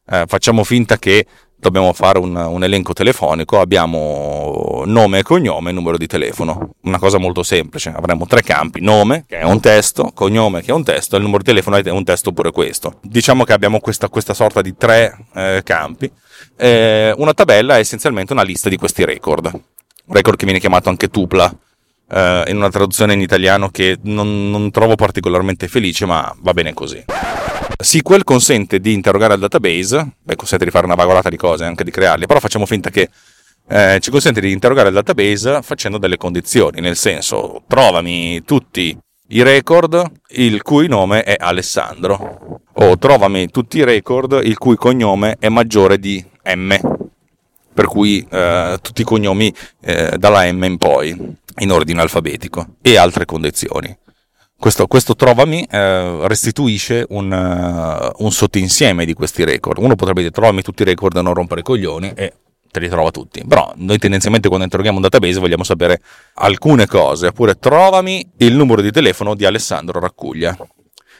Eh, 0.07 0.25
facciamo 0.27 0.65
finta 0.65 0.99
che 0.99 1.25
dobbiamo 1.57 1.93
fare 1.93 2.19
un, 2.19 2.35
un, 2.35 2.65
elenco 2.65 2.93
telefonico, 2.93 3.61
abbiamo 3.61 4.83
nome 4.87 5.19
e 5.19 5.23
cognome 5.23 5.71
e 5.71 5.73
numero 5.73 5.97
di 5.97 6.07
telefono. 6.07 6.71
Una 6.83 6.99
cosa 6.99 7.19
molto 7.19 7.43
semplice, 7.45 7.93
avremo 7.95 8.27
tre 8.27 8.43
campi, 8.43 8.81
nome 8.81 9.25
che 9.29 9.39
è 9.39 9.45
un 9.45 9.61
testo, 9.61 10.11
cognome 10.13 10.63
che 10.63 10.71
è 10.71 10.75
un 10.75 10.83
testo 10.83 11.15
e 11.15 11.19
il 11.19 11.25
numero 11.25 11.43
di 11.43 11.51
telefono 11.51 11.77
è 11.77 11.91
un 11.91 12.05
testo 12.05 12.33
pure 12.33 12.51
questo. 12.51 12.99
Diciamo 13.03 13.45
che 13.45 13.53
abbiamo 13.53 13.79
questa, 13.79 14.09
questa 14.09 14.35
sorta 14.35 14.61
di 14.61 14.75
tre 14.77 15.27
eh, 15.35 15.61
campi. 15.63 16.11
Eh, 16.57 17.15
una 17.17 17.35
tabella 17.35 17.77
è 17.77 17.81
essenzialmente 17.81 18.33
una 18.33 18.43
lista 18.43 18.69
di 18.69 18.77
questi 18.77 19.05
record. 19.05 19.53
record 20.09 20.37
che 20.37 20.45
viene 20.45 20.59
chiamato 20.59 20.89
anche 20.89 21.09
tupla 21.09 21.55
eh, 22.11 22.45
in 22.49 22.57
una 22.57 22.71
traduzione 22.71 23.15
in 23.15 23.21
italiano 23.21 23.69
che 23.71 23.99
non, 24.03 24.51
non 24.51 24.71
trovo 24.71 24.97
particolarmente 24.97 25.69
felice, 25.69 26.07
ma 26.07 26.35
va 26.41 26.53
bene 26.53 26.75
così. 26.75 27.03
SQL 27.83 28.25
consente 28.25 28.79
di 28.79 28.93
interrogare 28.93 29.35
il 29.35 29.41
database, 29.41 30.17
beh, 30.23 30.37
consente 30.37 30.65
di 30.65 30.71
fare 30.71 30.85
una 30.85 30.95
vagolata 30.95 31.29
di 31.29 31.37
cose, 31.37 31.65
anche 31.65 31.85
di 31.85 31.91
crearli, 31.91 32.27
però 32.27 32.41
facciamo 32.41 32.67
finta 32.67 32.91
che 32.91 33.09
eh, 33.69 33.99
ci 34.01 34.11
consente 34.11 34.41
di 34.41 34.53
interrogare 34.53 34.89
il 34.89 34.95
database 34.95 35.61
facendo 35.63 35.97
delle 35.97 36.17
condizioni, 36.17 36.81
nel 36.81 36.97
senso 36.97 37.63
trovami 37.67 38.43
tutti 38.45 38.97
i 39.29 39.43
record 39.43 40.11
il 40.31 40.61
cui 40.63 40.89
nome 40.89 41.23
è 41.23 41.37
Alessandro 41.39 42.61
o 42.73 42.99
trovami 42.99 43.49
tutti 43.49 43.79
i 43.79 43.85
record 43.85 44.41
il 44.43 44.59
cui 44.59 44.77
cognome 44.77 45.37
è 45.39 45.49
maggiore 45.49 45.99
di 45.99 46.23
M, 46.47 46.75
per 47.73 47.87
cui 47.87 48.27
eh, 48.29 48.79
tutti 48.83 49.03
i 49.03 49.05
cognomi 49.05 49.55
eh, 49.83 50.17
dalla 50.19 50.51
M 50.51 50.65
in 50.65 50.77
poi 50.77 51.37
in 51.59 51.71
ordine 51.73 52.01
alfabetico 52.01 52.77
e 52.81 52.97
altre 52.97 53.25
condizioni. 53.25 53.97
Questo, 54.61 54.87
questo 54.87 55.17
trovami 55.17 55.67
eh, 55.71 56.29
restituisce 56.29 57.07
un, 57.09 57.33
uh, 57.33 58.23
un, 58.23 58.31
sottoinsieme 58.31 59.07
di 59.07 59.15
questi 59.15 59.43
record. 59.43 59.79
Uno 59.79 59.95
potrebbe 59.95 60.21
dire 60.21 60.33
trovami 60.33 60.61
tutti 60.61 60.83
i 60.83 60.85
record 60.85 61.17
e 61.17 61.23
non 61.23 61.33
rompere 61.33 61.61
i 61.61 61.65
coglioni 61.65 62.13
e 62.15 62.35
te 62.71 62.79
li 62.79 62.89
trova 62.91 63.11
tutti. 63.11 63.43
Però 63.47 63.73
noi 63.77 63.97
tendenzialmente 63.97 64.49
quando 64.49 64.67
interroghiamo 64.67 64.99
un 64.99 65.03
database 65.03 65.41
vogliamo 65.41 65.65
sapere 65.65 66.03
alcune 66.35 66.87
cose, 66.87 67.29
oppure 67.29 67.59
trovami 67.59 68.33
il 68.39 68.55
numero 68.55 68.83
di 68.83 68.91
telefono 68.91 69.35
di 69.35 69.47
Alessandro 69.47 69.99
Raccuglia. 69.99 70.55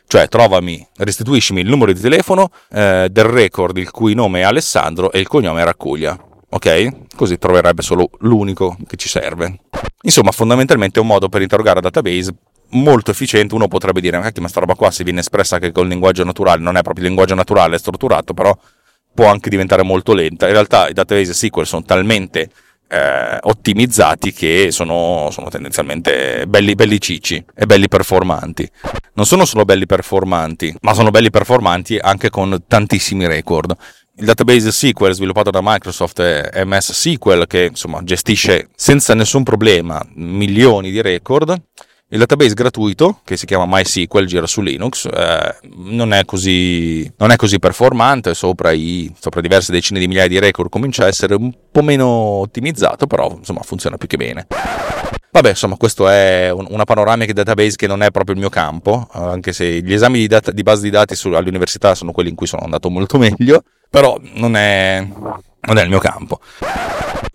Cioè, 0.07 0.29
trovami, 0.29 0.87
restituiscimi 0.97 1.61
il 1.61 1.69
numero 1.69 1.93
di 1.93 2.01
telefono 2.01 2.51
eh, 2.73 3.09
del 3.11 3.25
record 3.25 3.77
il 3.79 3.91
cui 3.91 4.13
nome 4.13 4.41
è 4.41 4.43
Alessandro 4.43 5.13
e 5.13 5.19
il 5.19 5.29
cognome 5.29 5.63
è 5.63 5.65
Raccuglia. 5.65 6.30
Ok? 6.51 7.15
Così 7.15 7.39
troverebbe 7.39 7.83
solo 7.83 8.11
l'unico 8.21 8.77
che 8.87 8.97
ci 8.97 9.09
serve. 9.09 9.61
Insomma, 10.03 10.33
fondamentalmente 10.33 10.99
è 10.99 11.03
un 11.03 11.09
modo 11.09 11.29
per 11.29 11.43
interrogare 11.43 11.79
a 11.79 11.83
database 11.83 12.35
molto 12.71 13.11
efficiente. 13.11 13.55
Uno 13.55 13.69
potrebbe 13.69 14.01
dire, 14.01 14.19
ma 14.19 14.49
sta 14.49 14.61
roba 14.61 14.75
qua 14.75 14.91
se 14.91 15.05
viene 15.05 15.21
espressa 15.21 15.57
anche 15.57 15.73
col 15.73 15.89
linguaggio 15.89 16.25
naturale, 16.25 16.61
non 16.63 16.77
è 16.77 16.83
proprio 16.83 17.05
il 17.05 17.11
linguaggio 17.11 17.35
naturale, 17.35 17.77
è 17.77 17.79
strutturato, 17.79 18.35
però 18.35 18.57
può 19.15 19.27
anche 19.27 19.51
diventare 19.51 19.83
molto 19.83 20.13
lenta. 20.13 20.47
In 20.47 20.53
realtà 20.53 20.89
i 20.89 20.93
database 20.93 21.35
SQL 21.35 21.67
sono 21.67 21.83
talmente 21.83 22.51
eh, 22.89 23.39
ottimizzati 23.41 24.33
che 24.33 24.69
sono, 24.73 25.29
sono 25.31 25.49
tendenzialmente 25.49 26.45
belli, 26.49 26.75
belli 26.75 27.01
cicci 27.01 27.43
e 27.55 27.67
belli 27.67 27.89
performanti. 27.89 28.69
Non 29.15 29.27
sono 29.27 29.45
solo 29.45 29.65
belli 29.65 29.87
performanti, 29.87 30.75
ma 30.81 30.95
sono 30.95 31.11
belli 31.11 31.31
performanti 31.31 31.99
anche 31.99 32.31
con 32.31 32.65
tantissimi 32.67 33.27
record. 33.27 33.77
Il 34.21 34.27
database 34.27 34.71
SQL 34.71 35.13
sviluppato 35.13 35.51
da 35.51 35.61
Microsoft 35.63 36.21
è 36.21 36.65
MS 36.65 36.93
SQL 36.93 37.47
che 37.47 37.65
insomma 37.71 38.03
gestisce 38.05 38.69
senza 38.77 39.15
nessun 39.15 39.43
problema 39.45 40.07
milioni 40.15 40.91
di 40.91 41.01
record 41.01 41.59
il 42.13 42.19
database 42.19 42.55
gratuito, 42.55 43.21
che 43.25 43.37
si 43.37 43.47
chiama 43.47 43.65
MySQL, 43.67 44.25
gira 44.25 44.47
su 44.47 44.61
Linux, 44.61 45.07
eh, 45.07 45.57
non, 45.77 46.13
è 46.13 46.25
così, 46.25 47.11
non, 47.17 47.31
è 47.31 47.37
così, 47.37 47.61
performante, 47.61 48.35
sopra, 48.35 48.73
i, 48.73 49.11
sopra 49.19 49.41
diverse 49.41 49.71
decine 49.71 50.01
di 50.01 50.09
migliaia 50.09 50.27
di 50.27 50.41
record 50.41 50.71
comincia 50.71 51.05
a 51.05 51.07
essere 51.07 51.35
un 51.35 51.53
po' 51.71 51.83
meno 51.83 52.07
ottimizzato, 52.07 53.07
però 53.07 53.33
insomma 53.39 53.63
funziona 53.63 53.97
più 53.97 54.09
che 54.09 54.17
bene. 54.17 54.49
Vabbè, 55.33 55.51
insomma, 55.51 55.77
questo 55.77 56.09
è 56.09 56.51
un, 56.51 56.67
una 56.71 56.85
panoramica 56.85 57.33
database 57.33 57.77
che 57.77 57.87
non 57.87 58.03
è 58.03 58.11
proprio 58.11 58.35
il 58.35 58.41
mio 58.41 58.51
campo, 58.51 59.07
anche 59.13 59.53
se 59.53 59.81
gli 59.81 59.93
esami 59.93 60.19
di, 60.19 60.27
data, 60.27 60.51
di 60.51 60.63
base 60.63 60.83
di 60.83 60.91
dati 60.91 61.15
su, 61.15 61.29
all'università 61.29 61.95
sono 61.95 62.11
quelli 62.11 62.31
in 62.31 62.35
cui 62.35 62.49
sono 62.49 62.63
andato 62.63 62.91
molto 62.91 63.17
meglio, 63.19 63.63
però 63.89 64.19
non 64.35 64.57
è, 64.57 65.07
non 65.61 65.79
è 65.79 65.83
il 65.83 65.89
mio 65.89 66.01
campo. 66.01 66.41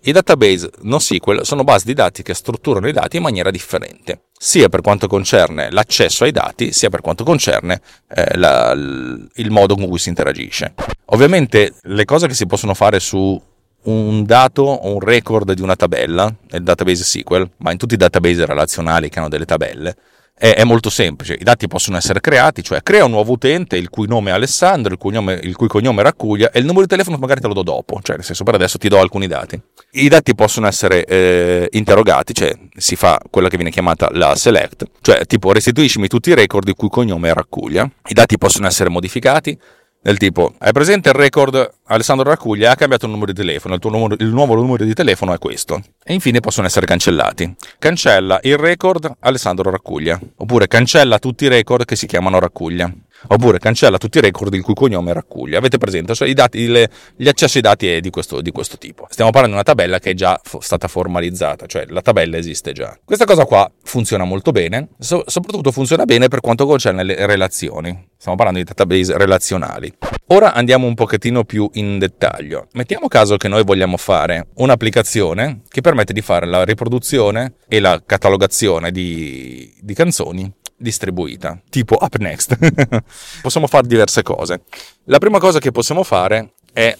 I 0.02 0.12
database 0.12 0.70
NoSQL 0.82 1.44
sono 1.44 1.64
basi 1.64 1.86
di 1.86 1.94
dati 1.94 2.22
che 2.22 2.34
strutturano 2.34 2.86
i 2.86 2.92
dati 2.92 3.16
in 3.16 3.22
maniera 3.22 3.50
differente, 3.50 4.26
sia 4.38 4.68
per 4.68 4.82
quanto 4.82 5.08
concerne 5.08 5.70
l'accesso 5.70 6.24
ai 6.24 6.32
dati, 6.32 6.72
sia 6.72 6.90
per 6.90 7.00
quanto 7.00 7.24
concerne 7.24 7.80
eh, 8.08 8.36
la, 8.36 8.72
il 8.72 9.50
modo 9.50 9.74
con 9.74 9.88
cui 9.88 9.98
si 9.98 10.10
interagisce. 10.10 10.74
Ovviamente 11.06 11.72
le 11.82 12.04
cose 12.04 12.28
che 12.28 12.34
si 12.34 12.46
possono 12.46 12.74
fare 12.74 13.00
su 13.00 13.40
un 13.86 14.24
dato 14.24 14.62
o 14.62 14.94
un 14.94 15.00
record 15.00 15.52
di 15.52 15.62
una 15.62 15.76
tabella, 15.76 16.32
nel 16.50 16.62
database 16.62 17.04
SQL, 17.04 17.50
ma 17.58 17.72
in 17.72 17.78
tutti 17.78 17.94
i 17.94 17.98
database 17.98 18.46
relazionali 18.46 19.08
che 19.08 19.18
hanno 19.18 19.28
delle 19.28 19.44
tabelle, 19.44 19.96
è, 20.38 20.54
è, 20.54 20.64
molto 20.64 20.90
semplice. 20.90 21.34
I 21.34 21.44
dati 21.44 21.66
possono 21.66 21.96
essere 21.96 22.20
creati, 22.20 22.62
cioè 22.62 22.82
crea 22.82 23.04
un 23.04 23.10
nuovo 23.10 23.32
utente 23.32 23.76
il 23.76 23.88
cui 23.88 24.06
nome 24.06 24.30
è 24.30 24.34
Alessandro, 24.34 24.92
il 24.92 24.98
cui, 24.98 25.12
nome, 25.12 25.40
il 25.42 25.56
cui 25.56 25.66
cognome 25.66 26.02
raccuglia 26.02 26.50
e 26.50 26.58
il 26.58 26.66
numero 26.66 26.82
di 26.82 26.88
telefono 26.88 27.16
magari 27.16 27.40
te 27.40 27.46
lo 27.46 27.54
do 27.54 27.62
dopo, 27.62 28.00
cioè 28.02 28.16
nel 28.16 28.24
senso 28.24 28.44
per 28.44 28.54
adesso 28.54 28.76
ti 28.76 28.88
do 28.88 28.98
alcuni 28.98 29.26
dati. 29.26 29.60
I 29.92 30.08
dati 30.08 30.34
possono 30.34 30.66
essere 30.66 31.04
eh, 31.04 31.68
interrogati, 31.70 32.34
cioè 32.34 32.52
si 32.76 32.96
fa 32.96 33.18
quella 33.30 33.48
che 33.48 33.56
viene 33.56 33.70
chiamata 33.70 34.08
la 34.12 34.36
select, 34.36 34.84
cioè 35.00 35.24
tipo 35.24 35.52
restituiscimi 35.52 36.06
tutti 36.06 36.30
i 36.30 36.34
record 36.34 36.68
il 36.68 36.74
cui 36.74 36.88
cognome 36.88 37.30
è 37.30 37.32
raccuglia. 37.32 37.88
I 38.08 38.12
dati 38.12 38.36
possono 38.36 38.66
essere 38.66 38.90
modificati, 38.90 39.58
del 40.06 40.18
tipo, 40.18 40.54
hai 40.58 40.70
presente 40.70 41.08
il 41.08 41.16
record 41.16 41.78
Alessandro 41.86 42.28
Raccuglia 42.28 42.70
ha 42.70 42.76
cambiato 42.76 43.06
il 43.06 43.10
numero 43.10 43.32
di 43.32 43.38
telefono, 43.40 43.74
il, 43.74 43.80
numero, 43.82 44.14
il, 44.16 44.28
nuovo 44.28 44.54
numero 44.54 44.84
di 44.84 44.94
telefono 44.94 45.34
è 45.34 45.38
questo. 45.38 45.82
E 46.08 46.14
infine 46.14 46.38
possono 46.38 46.68
essere 46.68 46.86
cancellati. 46.86 47.52
Cancella 47.80 48.38
il 48.44 48.56
record 48.56 49.12
Alessandro 49.18 49.70
Raccuglia, 49.70 50.20
oppure 50.36 50.68
cancella 50.68 51.18
tutti 51.18 51.46
i 51.46 51.48
record 51.48 51.84
che 51.84 51.96
si 51.96 52.06
chiamano 52.06 52.38
Raccuglia 52.38 52.92
oppure 53.28 53.58
cancella 53.58 53.98
tutti 53.98 54.18
i 54.18 54.20
record 54.20 54.52
il 54.54 54.62
cui 54.62 54.74
cognome 54.74 55.12
raccoglie. 55.12 55.56
Avete 55.56 55.78
presente? 55.78 56.14
Cioè, 56.14 56.32
dati, 56.32 56.66
le, 56.66 56.90
gli 57.16 57.28
accessi 57.28 57.56
ai 57.58 57.62
dati 57.62 57.88
è 57.88 58.00
di 58.00 58.10
questo, 58.10 58.40
di 58.40 58.50
questo, 58.50 58.78
tipo. 58.78 59.06
Stiamo 59.10 59.30
parlando 59.30 59.56
di 59.56 59.62
una 59.62 59.74
tabella 59.74 59.98
che 59.98 60.10
è 60.10 60.14
già 60.14 60.38
f- 60.42 60.58
stata 60.58 60.88
formalizzata, 60.88 61.66
cioè 61.66 61.86
la 61.88 62.02
tabella 62.02 62.36
esiste 62.36 62.72
già. 62.72 62.96
Questa 63.04 63.24
cosa 63.24 63.44
qua 63.44 63.70
funziona 63.82 64.24
molto 64.24 64.52
bene, 64.52 64.88
so- 64.98 65.24
soprattutto 65.26 65.72
funziona 65.72 66.04
bene 66.04 66.28
per 66.28 66.40
quanto 66.40 66.66
concerne 66.66 67.02
le 67.02 67.26
relazioni. 67.26 68.08
Stiamo 68.16 68.36
parlando 68.36 68.60
di 68.60 68.66
database 68.66 69.16
relazionali. 69.16 69.92
Ora 70.28 70.52
andiamo 70.54 70.86
un 70.86 70.94
pochettino 70.94 71.44
più 71.44 71.68
in 71.74 71.98
dettaglio. 71.98 72.66
Mettiamo 72.72 73.06
caso 73.06 73.36
che 73.36 73.46
noi 73.46 73.62
vogliamo 73.62 73.96
fare 73.96 74.48
un'applicazione 74.54 75.60
che 75.68 75.80
permette 75.80 75.95
di 76.04 76.20
fare 76.22 76.46
la 76.46 76.64
riproduzione 76.64 77.54
e 77.68 77.80
la 77.80 78.02
catalogazione 78.04 78.90
di, 78.90 79.74
di 79.80 79.94
canzoni 79.94 80.52
distribuita, 80.76 81.60
tipo 81.70 81.96
up 81.98 82.16
next. 82.16 82.56
possiamo 83.40 83.66
fare 83.66 83.86
diverse 83.86 84.22
cose. 84.22 84.62
La 85.04 85.18
prima 85.18 85.38
cosa 85.38 85.58
che 85.58 85.72
possiamo 85.72 86.02
fare 86.02 86.54
è 86.72 86.96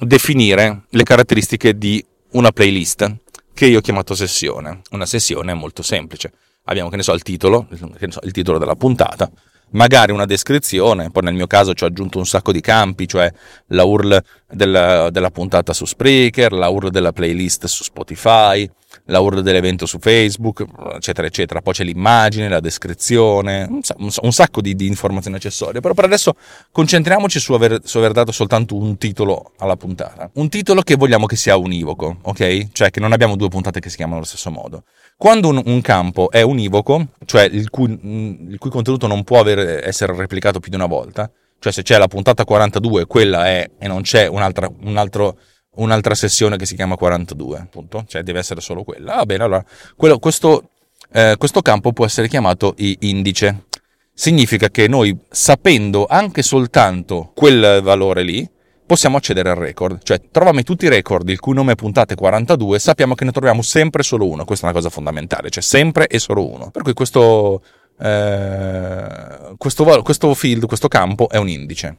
definire 0.00 0.84
le 0.88 1.02
caratteristiche 1.04 1.76
di 1.76 2.04
una 2.32 2.50
playlist 2.50 3.16
che 3.54 3.66
io 3.66 3.78
ho 3.78 3.82
chiamato 3.82 4.14
sessione. 4.14 4.80
Una 4.90 5.06
sessione 5.06 5.52
è 5.52 5.54
molto 5.54 5.82
semplice. 5.82 6.32
Abbiamo, 6.64 6.88
che 6.88 6.96
ne 6.96 7.02
so, 7.02 7.12
il 7.12 7.22
titolo, 7.22 7.66
so, 8.08 8.20
il 8.22 8.32
titolo 8.32 8.58
della 8.58 8.76
puntata, 8.76 9.30
magari 9.72 10.12
una 10.12 10.24
descrizione, 10.24 11.10
poi 11.10 11.22
nel 11.24 11.34
mio 11.34 11.46
caso 11.46 11.74
ci 11.74 11.84
ho 11.84 11.86
aggiunto 11.86 12.18
un 12.18 12.26
sacco 12.26 12.52
di 12.52 12.60
campi, 12.60 13.06
cioè 13.06 13.30
la 13.68 13.84
URL 13.84 14.22
della, 14.50 15.10
della 15.10 15.30
puntata 15.30 15.72
su 15.72 15.84
Spreaker, 15.84 16.52
la 16.52 16.68
URL 16.68 16.90
della 16.90 17.12
playlist 17.12 17.66
su 17.66 17.82
Spotify, 17.82 18.68
la 19.06 19.20
URL 19.20 19.42
dell'evento 19.42 19.86
su 19.86 19.98
Facebook, 19.98 20.64
eccetera, 20.94 21.26
eccetera. 21.26 21.60
Poi 21.60 21.72
c'è 21.72 21.84
l'immagine, 21.84 22.48
la 22.48 22.60
descrizione, 22.60 23.68
un, 23.96 24.32
sacco 24.32 24.60
di, 24.60 24.74
di 24.74 24.86
informazioni 24.86 25.36
accessorie. 25.36 25.80
Però 25.80 25.94
per 25.94 26.04
adesso 26.04 26.34
concentriamoci 26.70 27.40
su 27.40 27.52
aver, 27.52 27.80
su 27.84 27.98
aver, 27.98 28.12
dato 28.12 28.32
soltanto 28.32 28.76
un 28.76 28.96
titolo 28.98 29.52
alla 29.58 29.76
puntata. 29.76 30.30
Un 30.34 30.48
titolo 30.48 30.82
che 30.82 30.96
vogliamo 30.96 31.26
che 31.26 31.36
sia 31.36 31.56
univoco, 31.56 32.18
ok? 32.22 32.72
Cioè 32.72 32.90
che 32.90 33.00
non 33.00 33.12
abbiamo 33.12 33.36
due 33.36 33.48
puntate 33.48 33.80
che 33.80 33.88
si 33.88 33.96
chiamano 33.96 34.18
allo 34.18 34.26
stesso 34.26 34.50
modo. 34.50 34.84
Quando 35.22 35.50
un, 35.50 35.62
un 35.66 35.80
campo 35.82 36.32
è 36.32 36.42
univoco, 36.42 37.10
cioè 37.26 37.44
il 37.44 37.70
cui, 37.70 37.92
il 37.92 38.58
cui 38.58 38.70
contenuto 38.70 39.06
non 39.06 39.22
può 39.22 39.38
aver, 39.38 39.86
essere 39.86 40.16
replicato 40.16 40.58
più 40.58 40.68
di 40.68 40.74
una 40.74 40.86
volta, 40.86 41.30
cioè 41.60 41.70
se 41.70 41.84
c'è 41.84 41.96
la 41.96 42.08
puntata 42.08 42.44
42, 42.44 43.06
quella 43.06 43.46
è, 43.46 43.70
e 43.78 43.86
non 43.86 44.02
c'è 44.02 44.26
un 44.26 44.42
altro 44.42 45.38
un'altra 45.76 46.14
sessione 46.16 46.56
che 46.56 46.66
si 46.66 46.74
chiama 46.74 46.96
42, 46.96 47.56
appunto, 47.56 48.04
cioè 48.08 48.24
deve 48.24 48.40
essere 48.40 48.60
solo 48.60 48.82
quella. 48.82 49.14
Va 49.14 49.24
bene, 49.24 49.44
allora, 49.44 49.64
quello, 49.94 50.18
questo, 50.18 50.70
eh, 51.12 51.36
questo 51.38 51.62
campo 51.62 51.92
può 51.92 52.04
essere 52.04 52.26
chiamato 52.26 52.74
indice. 52.76 53.66
Significa 54.12 54.70
che 54.70 54.88
noi, 54.88 55.16
sapendo 55.30 56.04
anche 56.06 56.42
soltanto 56.42 57.30
quel 57.32 57.80
valore 57.80 58.24
lì, 58.24 58.50
possiamo 58.86 59.16
accedere 59.16 59.50
al 59.50 59.56
record. 59.56 60.00
Cioè, 60.02 60.20
trovami 60.30 60.62
tutti 60.62 60.84
i 60.86 60.88
record 60.88 61.28
il 61.28 61.40
cui 61.40 61.54
nome 61.54 61.72
è 61.72 61.74
puntate 61.74 62.14
42, 62.14 62.78
sappiamo 62.78 63.14
che 63.14 63.24
ne 63.24 63.32
troviamo 63.32 63.62
sempre 63.62 64.02
solo 64.02 64.28
uno. 64.28 64.44
Questa 64.44 64.66
è 64.66 64.70
una 64.70 64.78
cosa 64.78 64.90
fondamentale, 64.90 65.50
cioè 65.50 65.62
sempre 65.62 66.06
e 66.06 66.18
solo 66.18 66.48
uno. 66.48 66.70
Per 66.70 66.82
cui 66.82 66.92
questo, 66.92 67.62
eh, 68.00 69.54
questo, 69.56 70.02
questo 70.02 70.34
field, 70.34 70.66
questo 70.66 70.88
campo 70.88 71.28
è 71.28 71.36
un 71.36 71.48
indice. 71.48 71.94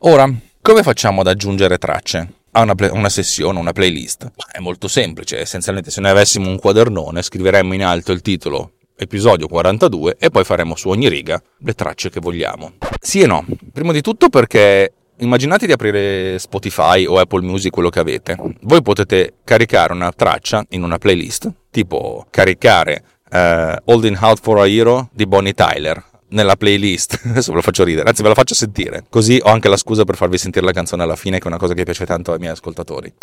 Ora, 0.00 0.30
come 0.60 0.82
facciamo 0.82 1.20
ad 1.20 1.26
aggiungere 1.28 1.78
tracce? 1.78 2.32
a 2.52 2.62
una, 2.62 2.74
play, 2.74 2.90
una 2.92 3.08
sessione, 3.08 3.58
una 3.58 3.72
playlist? 3.72 4.32
È 4.50 4.58
molto 4.58 4.88
semplice, 4.88 5.38
essenzialmente 5.38 5.90
se 5.90 6.00
noi 6.00 6.10
avessimo 6.10 6.48
un 6.48 6.58
quadernone 6.58 7.22
scriveremmo 7.22 7.74
in 7.74 7.84
alto 7.84 8.12
il 8.12 8.22
titolo 8.22 8.72
episodio 9.00 9.46
42 9.46 10.16
e 10.18 10.30
poi 10.30 10.42
faremo 10.42 10.74
su 10.74 10.88
ogni 10.88 11.08
riga 11.08 11.40
le 11.58 11.74
tracce 11.74 12.10
che 12.10 12.20
vogliamo. 12.20 12.72
Sì 13.00 13.20
e 13.20 13.26
no. 13.26 13.44
Prima 13.72 13.92
di 13.92 14.00
tutto 14.00 14.28
perché 14.28 14.94
immaginate 15.18 15.66
di 15.66 15.72
aprire 15.72 16.38
Spotify 16.38 17.04
o 17.06 17.18
Apple 17.18 17.42
Music, 17.42 17.72
quello 17.72 17.88
che 17.90 18.00
avete. 18.00 18.36
Voi 18.62 18.82
potete 18.82 19.34
caricare 19.44 19.92
una 19.92 20.12
traccia 20.12 20.64
in 20.70 20.82
una 20.82 20.98
playlist, 20.98 21.50
tipo 21.70 22.26
caricare 22.30 23.02
uh, 23.30 23.74
Holding 23.84 24.16
Out 24.20 24.40
for 24.40 24.58
a 24.58 24.68
Hero 24.68 25.08
di 25.12 25.26
Bonnie 25.26 25.54
Tyler 25.54 26.02
nella 26.30 26.56
playlist. 26.56 27.20
Adesso 27.28 27.50
ve 27.50 27.56
lo 27.56 27.62
faccio 27.62 27.84
ridere, 27.84 28.08
anzi 28.08 28.22
ve 28.22 28.28
la 28.28 28.34
faccio 28.34 28.54
sentire. 28.54 29.04
Così 29.08 29.40
ho 29.42 29.50
anche 29.50 29.68
la 29.68 29.76
scusa 29.76 30.04
per 30.04 30.16
farvi 30.16 30.38
sentire 30.38 30.64
la 30.64 30.72
canzone 30.72 31.02
alla 31.02 31.16
fine, 31.16 31.38
che 31.38 31.44
è 31.44 31.48
una 31.48 31.58
cosa 31.58 31.74
che 31.74 31.84
piace 31.84 32.06
tanto 32.06 32.32
ai 32.32 32.38
miei 32.38 32.52
ascoltatori. 32.52 33.14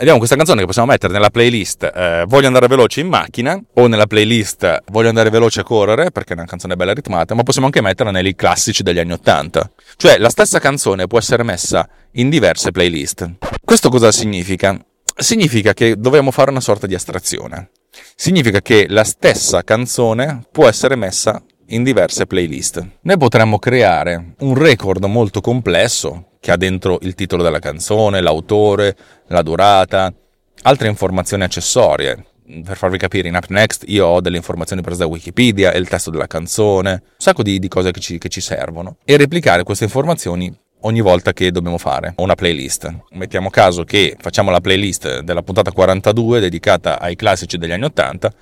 Abbiamo 0.00 0.18
questa 0.18 0.36
canzone 0.36 0.60
che 0.60 0.66
possiamo 0.66 0.88
mettere 0.88 1.12
nella 1.12 1.28
playlist 1.28 1.82
eh, 1.82 2.24
Voglio 2.28 2.46
andare 2.46 2.68
veloce 2.68 3.00
in 3.00 3.08
macchina 3.08 3.60
o 3.74 3.86
nella 3.88 4.06
playlist 4.06 4.84
Voglio 4.92 5.08
andare 5.08 5.28
veloce 5.28 5.60
a 5.60 5.64
correre 5.64 6.12
perché 6.12 6.34
è 6.34 6.36
una 6.36 6.46
canzone 6.46 6.76
bella 6.76 6.94
ritmata, 6.94 7.34
ma 7.34 7.42
possiamo 7.42 7.66
anche 7.66 7.80
metterla 7.80 8.12
nei 8.12 8.34
classici 8.34 8.82
degli 8.82 9.00
anni 9.00 9.12
Ottanta. 9.12 9.70
Cioè 9.96 10.18
la 10.18 10.30
stessa 10.30 10.60
canzone 10.60 11.06
può 11.08 11.18
essere 11.18 11.42
messa 11.42 11.88
in 12.12 12.30
diverse 12.30 12.70
playlist. 12.70 13.28
Questo 13.64 13.88
cosa 13.90 14.12
significa? 14.12 14.78
significa 15.18 15.74
che 15.74 15.96
dobbiamo 15.96 16.30
fare 16.30 16.50
una 16.50 16.60
sorta 16.60 16.86
di 16.86 16.94
astrazione. 16.94 17.70
Significa 18.14 18.60
che 18.60 18.86
la 18.88 19.04
stessa 19.04 19.62
canzone 19.62 20.44
può 20.50 20.68
essere 20.68 20.94
messa 20.94 21.42
in 21.68 21.82
diverse 21.82 22.26
playlist. 22.26 22.86
Noi 23.02 23.18
potremmo 23.18 23.58
creare 23.58 24.34
un 24.40 24.54
record 24.54 25.04
molto 25.04 25.40
complesso 25.40 26.36
che 26.40 26.50
ha 26.50 26.56
dentro 26.56 26.98
il 27.02 27.14
titolo 27.14 27.42
della 27.42 27.58
canzone, 27.58 28.20
l'autore, 28.20 28.96
la 29.28 29.42
durata, 29.42 30.12
altre 30.62 30.88
informazioni 30.88 31.42
accessorie. 31.42 32.24
Per 32.64 32.76
farvi 32.76 32.96
capire, 32.96 33.28
in 33.28 33.34
Up 33.34 33.48
Next 33.48 33.84
io 33.88 34.06
ho 34.06 34.20
delle 34.20 34.38
informazioni 34.38 34.80
prese 34.80 35.00
da 35.00 35.06
Wikipedia 35.06 35.72
il 35.74 35.88
testo 35.88 36.10
della 36.10 36.26
canzone, 36.26 36.90
un 36.92 37.00
sacco 37.18 37.42
di, 37.42 37.58
di 37.58 37.68
cose 37.68 37.90
che 37.90 38.00
ci, 38.00 38.16
che 38.18 38.28
ci 38.28 38.40
servono. 38.40 38.96
E 39.04 39.16
replicare 39.18 39.64
queste 39.64 39.84
informazioni 39.84 40.56
ogni 40.82 41.00
volta 41.00 41.32
che 41.32 41.50
dobbiamo 41.50 41.76
fare 41.76 42.14
una 42.16 42.34
playlist. 42.34 42.90
Mettiamo 43.10 43.50
caso 43.50 43.84
che 43.84 44.16
facciamo 44.18 44.50
la 44.50 44.60
playlist 44.60 45.20
della 45.20 45.42
puntata 45.42 45.72
42 45.72 46.40
dedicata 46.40 47.00
ai 47.00 47.16
classici 47.16 47.58
degli 47.58 47.72
anni 47.72 47.84
80 47.84 48.32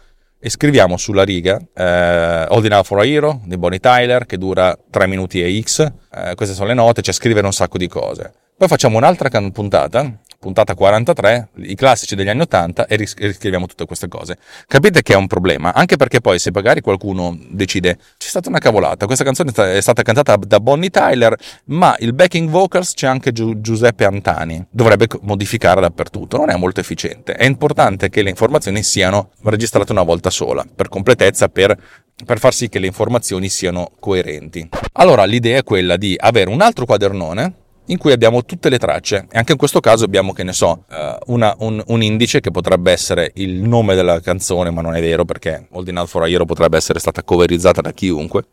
e 0.47 0.49
scriviamo 0.49 0.97
sulla 0.97 1.25
riga 1.25 1.61
eh, 1.75 2.47
Holding 2.49 2.73
Out 2.73 2.87
for 2.87 3.00
a 3.00 3.05
Hero 3.05 3.41
di 3.45 3.57
Bonnie 3.57 3.81
Tyler 3.81 4.26
che 4.26 4.38
dura 4.38 4.79
3 4.91 5.09
minuti 5.09 5.43
e 5.43 5.61
X. 5.61 5.81
Eh, 5.81 6.37
queste 6.37 6.55
sono 6.55 6.69
le 6.69 6.75
note, 6.75 7.03
c'è 7.03 7.11
scrivere 7.11 7.47
un 7.47 7.53
sacco 7.53 7.79
di 7.79 7.88
cose. 7.88 8.33
Poi 8.57 8.69
facciamo 8.69 8.97
un'altra 8.97 9.29
puntata 9.50 10.21
puntata 10.38 10.75
43, 10.75 11.49
i 11.62 11.75
classici 11.75 12.14
degli 12.14 12.28
anni 12.28 12.43
80 12.43 12.87
e 12.87 12.97
riscriviamo 12.97 13.66
tutte 13.66 13.87
queste 13.87 14.09
cose. 14.09 14.38
Capite 14.66 15.02
che 15.02 15.12
è 15.12 15.16
un 15.16 15.26
problema, 15.26 15.75
anche 15.75 15.97
perché 15.97 16.21
poi 16.21 16.38
se 16.38 16.50
magari 16.52 16.81
qualcuno 16.81 17.37
decide 17.50 17.99
c'è 18.16 18.28
stata 18.28 18.49
una 18.49 18.59
cavolata, 18.59 19.07
questa 19.07 19.25
canzone 19.25 19.52
è 19.52 19.81
stata 19.81 20.02
cantata 20.02 20.37
da 20.37 20.61
Bonnie 20.61 20.90
Tyler, 20.90 21.37
ma 21.66 21.97
il 21.99 22.12
backing 22.12 22.49
vocals 22.49 22.95
c'è 22.95 23.07
anche 23.07 23.33
Gi- 23.33 23.61
Giuseppe 23.61 24.05
Antani, 24.05 24.64
dovrebbe 24.71 25.07
modificare 25.23 25.81
dappertutto, 25.81 26.37
non 26.37 26.50
è 26.50 26.57
molto 26.57 26.81
efficiente. 26.81 27.35
È 27.35 27.45
importante 27.45 28.09
che 28.09 28.23
le 28.23 28.31
informazioni 28.31 28.83
siano 28.83 29.31
registrate 29.43 29.93
una 29.93 30.02
volta 30.02 30.31
sola, 30.31 30.64
per 30.75 30.88
completezza, 30.88 31.49
per 31.49 31.76
per 32.25 32.38
far 32.38 32.55
sì 32.55 32.69
che 32.69 32.78
le 32.78 32.87
informazioni 32.87 33.49
siano 33.50 33.90
coerenti. 34.00 34.66
Allora 34.93 35.25
l'idea 35.25 35.59
è 35.59 35.62
quella 35.62 35.97
di 35.97 36.16
avere 36.19 36.49
un 36.49 36.62
altro 36.62 36.87
quadernone 36.87 37.52
in 37.87 37.99
cui 37.99 38.12
abbiamo 38.12 38.45
tutte 38.45 38.69
le 38.69 38.78
tracce 38.78 39.26
e 39.31 39.38
anche 39.38 39.52
in 39.52 39.59
questo 39.59 39.81
caso 39.81 40.05
abbiamo, 40.05 40.33
che 40.33 40.43
ne 40.43 40.52
so, 40.52 40.85
eh, 40.90 41.19
una, 41.26 41.55
un, 41.59 41.83
un, 41.87 42.02
indice 42.02 42.40
che 42.40 42.50
potrebbe 42.50 42.93
essere 42.93 43.33
il 43.35 43.62
nome 43.62 43.95
della 43.95 44.21
canzone, 44.21 44.71
ma 44.71 44.81
non 44.81 44.95
è 44.95 45.00
vero 45.00 45.25
perché 45.25 45.66
Holding 45.71 45.99
Out 45.99 46.09
for 46.09 46.26
Hero 46.26 46.45
potrebbe 46.45 46.76
essere 46.76 46.99
stata 46.99 47.23
coverizzata 47.23 47.81
da 47.81 47.93
chiunque. 47.93 48.45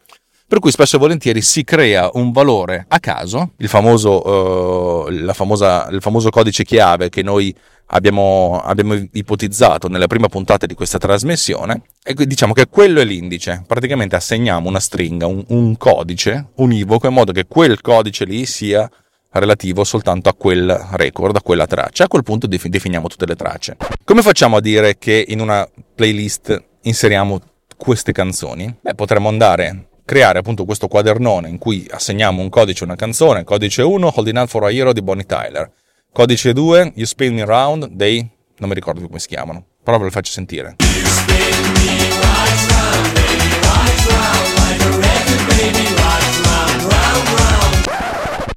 Per 0.46 0.60
cui 0.60 0.72
spesso 0.72 0.98
e 0.98 1.00
volentieri 1.00 1.42
si 1.42 1.64
crea 1.64 2.12
un 2.14 2.32
valore 2.32 2.86
a 2.88 3.00
caso, 3.00 3.54
il 3.58 3.68
famoso, 3.68 5.08
uh, 5.08 5.34
famosa, 5.34 5.88
il 5.90 6.02
famoso 6.02 6.30
codice 6.30 6.64
chiave 6.64 7.10
che 7.10 7.24
noi 7.24 7.56
abbiamo, 7.88 8.62
abbiamo, 8.64 8.94
ipotizzato 9.14 9.88
nella 9.88 10.06
prima 10.06 10.28
puntata 10.28 10.68
di 10.68 10.76
questa 10.76 11.00
trasmissione, 11.00 11.84
e 12.04 12.14
diciamo 12.28 12.54
che 12.54 12.68
quello 12.68 13.00
è 13.00 13.06
l'indice. 13.06 13.64
Praticamente 13.66 14.16
assegniamo 14.16 14.70
una 14.70 14.80
stringa, 14.80 15.26
un, 15.26 15.44
un 15.48 15.76
codice 15.78 16.50
univoco, 16.58 17.08
in 17.08 17.14
modo 17.14 17.32
che 17.32 17.46
quel 17.48 17.82
codice 17.82 18.26
lì 18.26 18.46
sia 18.46 18.88
relativo 19.34 19.84
soltanto 19.84 20.30
a 20.30 20.34
quel 20.34 20.70
record, 20.92 21.36
a 21.36 21.42
quella 21.42 21.68
traccia. 21.68 22.06
A 22.06 22.08
quel 22.08 22.24
punto 22.24 22.48
definiamo 22.48 23.08
tutte 23.08 23.26
le 23.26 23.36
tracce. 23.36 23.78
Come 24.04 24.22
facciamo 24.22 24.58
a 24.58 24.62
dire 24.62 24.98
che 24.98 25.26
in 25.28 25.40
una 25.40 25.68
playlist 25.96 26.64
inseriamo 26.82 27.40
queste 27.78 28.12
canzoni? 28.12 28.74
Beh, 28.80 28.96
potremmo 28.96 29.30
andare 29.30 29.88
creare 30.06 30.40
appunto 30.40 30.66
questo 30.66 30.88
quadernone 30.88 31.48
in 31.48 31.58
cui 31.58 31.88
assegniamo 31.90 32.42
un 32.42 32.50
codice 32.50 32.84
a 32.84 32.88
una 32.88 32.96
canzone, 32.96 33.44
codice 33.44 33.82
1 33.84 34.14
Holding 34.16 34.38
Out 34.38 34.50
for 34.50 34.64
a 34.66 34.72
Hero 34.72 34.92
di 34.92 35.02
Bonnie 35.02 35.26
Tyler, 35.26 35.72
codice 36.12 36.52
2 36.52 36.92
You 36.96 37.06
Spin 37.06 37.34
Me 37.34 37.46
Round 37.46 37.88
dei 37.88 38.30
non 38.58 38.70
mi 38.70 38.76
ricordo 38.76 39.00
più 39.00 39.08
come 39.08 39.20
si 39.20 39.28
chiamano, 39.28 39.66
però 39.84 39.98
ve 39.98 40.06
lo 40.06 40.10
faccio 40.10 40.32
sentire. 40.32 40.76
You 40.80 41.06
spin 41.06 41.72
me 41.74 42.10
right 42.22 43.23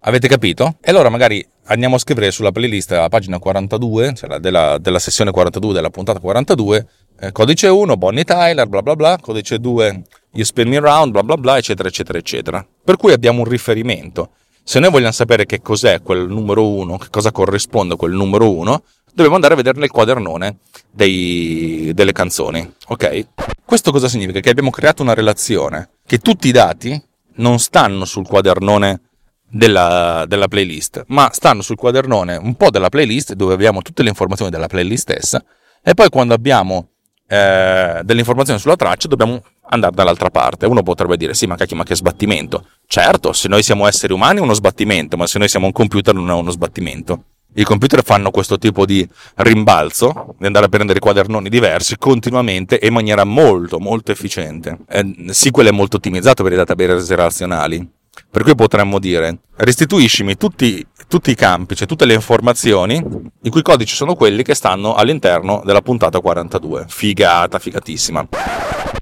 Avete 0.06 0.28
capito? 0.28 0.76
E 0.80 0.92
allora 0.92 1.08
magari 1.08 1.44
andiamo 1.64 1.96
a 1.96 1.98
scrivere 1.98 2.30
sulla 2.30 2.52
playlist 2.52 2.92
la 2.92 3.08
pagina 3.08 3.40
42, 3.40 4.14
cioè 4.14 4.38
della, 4.38 4.78
della, 4.78 5.00
sessione 5.00 5.32
42 5.32 5.72
della 5.72 5.90
puntata 5.90 6.20
42, 6.20 6.86
eh, 7.18 7.32
codice 7.32 7.66
1, 7.66 7.96
Bonnie 7.96 8.22
Tyler, 8.22 8.68
bla 8.68 8.82
bla 8.82 8.94
bla, 8.94 9.18
codice 9.20 9.58
2, 9.58 10.02
You 10.30 10.44
Spin 10.44 10.68
Me 10.68 10.76
Around, 10.76 11.10
bla 11.10 11.24
bla 11.24 11.36
bla, 11.36 11.56
eccetera, 11.56 11.88
eccetera, 11.88 12.18
eccetera. 12.18 12.64
Per 12.84 12.96
cui 12.96 13.10
abbiamo 13.10 13.40
un 13.40 13.46
riferimento. 13.46 14.30
Se 14.62 14.78
noi 14.78 14.90
vogliamo 14.90 15.10
sapere 15.10 15.44
che 15.44 15.60
cos'è 15.60 16.00
quel 16.02 16.28
numero 16.28 16.68
1, 16.68 16.98
che 16.98 17.08
cosa 17.10 17.32
corrisponde 17.32 17.94
a 17.94 17.96
quel 17.96 18.12
numero 18.12 18.48
1, 18.48 18.82
dobbiamo 19.06 19.34
andare 19.34 19.54
a 19.54 19.56
vedere 19.56 19.80
nel 19.80 19.90
quadernone 19.90 20.58
dei, 20.88 21.90
delle 21.94 22.12
canzoni, 22.12 22.74
ok? 22.90 23.26
Questo 23.64 23.90
cosa 23.90 24.06
significa? 24.06 24.38
Che 24.38 24.50
abbiamo 24.50 24.70
creato 24.70 25.02
una 25.02 25.14
relazione, 25.14 25.88
che 26.06 26.18
tutti 26.18 26.46
i 26.46 26.52
dati 26.52 27.02
non 27.38 27.58
stanno 27.58 28.04
sul 28.04 28.24
quadernone 28.24 29.00
della, 29.48 30.24
della, 30.26 30.48
playlist, 30.48 31.04
ma 31.08 31.30
stanno 31.32 31.62
sul 31.62 31.76
quadernone 31.76 32.36
un 32.36 32.54
po' 32.56 32.70
della 32.70 32.88
playlist 32.88 33.34
dove 33.34 33.54
abbiamo 33.54 33.82
tutte 33.82 34.02
le 34.02 34.08
informazioni 34.08 34.50
della 34.50 34.66
playlist 34.66 35.02
stessa 35.02 35.44
e 35.82 35.94
poi 35.94 36.08
quando 36.08 36.34
abbiamo 36.34 36.88
eh, 37.28 38.00
delle 38.02 38.20
informazioni 38.20 38.58
sulla 38.60 38.76
traccia 38.76 39.08
dobbiamo 39.08 39.42
andare 39.68 39.94
dall'altra 39.94 40.30
parte. 40.30 40.66
Uno 40.66 40.82
potrebbe 40.82 41.16
dire 41.16 41.34
sì, 41.34 41.46
ma 41.46 41.56
cacchio, 41.56 41.76
ma 41.76 41.84
che 41.84 41.94
sbattimento. 41.94 42.66
Certo, 42.86 43.32
se 43.32 43.48
noi 43.48 43.62
siamo 43.62 43.86
esseri 43.86 44.12
umani 44.12 44.38
è 44.38 44.42
uno 44.42 44.54
sbattimento, 44.54 45.16
ma 45.16 45.26
se 45.26 45.38
noi 45.38 45.48
siamo 45.48 45.66
un 45.66 45.72
computer 45.72 46.14
non 46.14 46.30
è 46.30 46.34
uno 46.34 46.50
sbattimento. 46.50 47.22
I 47.58 47.64
computer 47.64 48.04
fanno 48.04 48.30
questo 48.30 48.58
tipo 48.58 48.84
di 48.84 49.08
rimbalzo, 49.36 50.34
di 50.38 50.44
andare 50.44 50.66
a 50.66 50.68
prendere 50.68 50.98
quadernoni 50.98 51.48
diversi 51.48 51.96
continuamente 51.96 52.78
e 52.78 52.88
in 52.88 52.92
maniera 52.92 53.24
molto, 53.24 53.78
molto 53.78 54.12
efficiente. 54.12 54.80
Eh, 54.86 55.28
SQL 55.28 55.68
è 55.68 55.70
molto 55.70 55.96
ottimizzato 55.96 56.42
per 56.42 56.52
i 56.52 56.56
database 56.56 57.16
relazionali, 57.16 57.88
per 58.30 58.42
cui 58.42 58.54
potremmo 58.54 58.98
dire 58.98 59.38
restituiscimi 59.56 60.36
tutti, 60.36 60.86
tutti, 61.08 61.30
i 61.30 61.34
campi, 61.34 61.74
cioè 61.74 61.86
tutte 61.86 62.04
le 62.04 62.14
informazioni, 62.14 63.02
i 63.42 63.50
cui 63.50 63.62
codici 63.62 63.94
sono 63.94 64.14
quelli 64.14 64.42
che 64.42 64.54
stanno 64.54 64.94
all'interno 64.94 65.62
della 65.64 65.82
puntata 65.82 66.20
42. 66.20 66.86
Figata, 66.88 67.58
figatissima. 67.58 68.26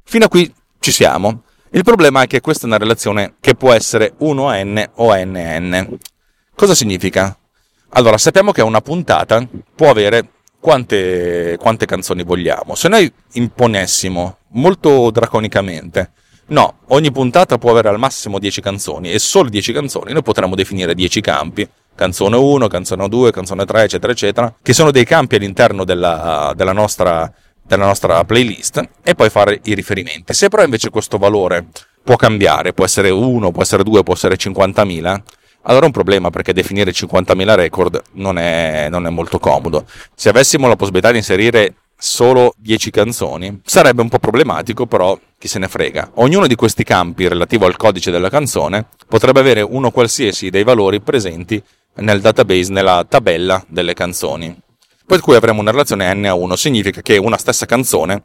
Fino 0.04 0.24
a 0.24 0.28
qui 0.28 0.52
ci 0.78 0.92
siamo. 0.92 1.42
Il 1.70 1.82
problema 1.82 2.22
è 2.22 2.26
che 2.26 2.40
questa 2.40 2.64
è 2.64 2.66
una 2.66 2.78
relazione 2.78 3.34
che 3.40 3.54
può 3.54 3.72
essere 3.72 4.14
1N 4.20 4.90
o 4.94 5.14
NN. 5.14 5.98
Cosa 6.54 6.74
significa? 6.74 7.36
Allora, 7.90 8.16
sappiamo 8.18 8.52
che 8.52 8.62
una 8.62 8.80
puntata 8.80 9.44
può 9.74 9.90
avere 9.90 10.28
quante, 10.60 11.56
quante 11.58 11.84
canzoni 11.84 12.22
vogliamo. 12.22 12.74
Se 12.74 12.88
noi 12.88 13.12
imponessimo 13.32 14.38
molto 14.50 15.10
draconicamente 15.10 16.12
No, 16.46 16.80
ogni 16.88 17.10
puntata 17.10 17.56
può 17.56 17.70
avere 17.70 17.88
al 17.88 17.98
massimo 17.98 18.38
10 18.38 18.60
canzoni 18.60 19.10
e 19.10 19.18
solo 19.18 19.48
10 19.48 19.72
canzoni 19.72 20.12
noi 20.12 20.22
potremmo 20.22 20.54
definire 20.54 20.94
10 20.94 21.20
campi. 21.20 21.68
Canzone 21.94 22.36
1, 22.36 22.66
canzone 22.66 23.08
2, 23.08 23.30
canzone 23.30 23.64
3, 23.64 23.82
eccetera, 23.84 24.12
eccetera, 24.12 24.54
che 24.60 24.72
sono 24.72 24.90
dei 24.90 25.04
campi 25.04 25.36
all'interno 25.36 25.84
della, 25.84 26.52
della, 26.56 26.72
nostra, 26.72 27.32
della 27.62 27.86
nostra 27.86 28.24
playlist 28.24 28.82
e 29.02 29.14
poi 29.14 29.30
fare 29.30 29.60
i 29.62 29.74
riferimenti. 29.74 30.34
Se 30.34 30.48
però 30.48 30.64
invece 30.64 30.90
questo 30.90 31.18
valore 31.18 31.66
può 32.02 32.16
cambiare, 32.16 32.72
può 32.72 32.84
essere 32.84 33.10
1, 33.10 33.52
può 33.52 33.62
essere 33.62 33.84
2, 33.84 34.02
può 34.02 34.14
essere 34.14 34.34
50.000, 34.34 35.20
allora 35.66 35.84
è 35.84 35.86
un 35.86 35.92
problema 35.92 36.30
perché 36.30 36.52
definire 36.52 36.90
50.000 36.90 37.54
record 37.54 38.02
non 38.14 38.38
è, 38.38 38.88
non 38.90 39.06
è 39.06 39.10
molto 39.10 39.38
comodo. 39.38 39.86
Se 40.14 40.28
avessimo 40.28 40.68
la 40.68 40.76
possibilità 40.76 41.10
di 41.12 41.18
inserire 41.18 41.74
solo 41.96 42.54
10 42.58 42.90
canzoni. 42.90 43.60
Sarebbe 43.64 44.02
un 44.02 44.08
po' 44.08 44.18
problematico, 44.18 44.86
però 44.86 45.18
chi 45.38 45.48
se 45.48 45.58
ne 45.58 45.68
frega. 45.68 46.12
Ognuno 46.14 46.46
di 46.46 46.54
questi 46.54 46.84
campi 46.84 47.28
relativo 47.28 47.66
al 47.66 47.76
codice 47.76 48.10
della 48.10 48.30
canzone 48.30 48.86
potrebbe 49.08 49.40
avere 49.40 49.62
uno 49.62 49.90
qualsiasi 49.90 50.50
dei 50.50 50.64
valori 50.64 51.00
presenti 51.00 51.62
nel 51.96 52.20
database, 52.20 52.72
nella 52.72 53.04
tabella 53.08 53.64
delle 53.68 53.94
canzoni. 53.94 54.56
Per 55.06 55.20
cui 55.20 55.34
avremo 55.34 55.60
una 55.60 55.70
relazione 55.70 56.12
n 56.14 56.24
a 56.24 56.34
1, 56.34 56.56
significa 56.56 57.02
che 57.02 57.16
una 57.16 57.36
stessa 57.36 57.66
canzone 57.66 58.24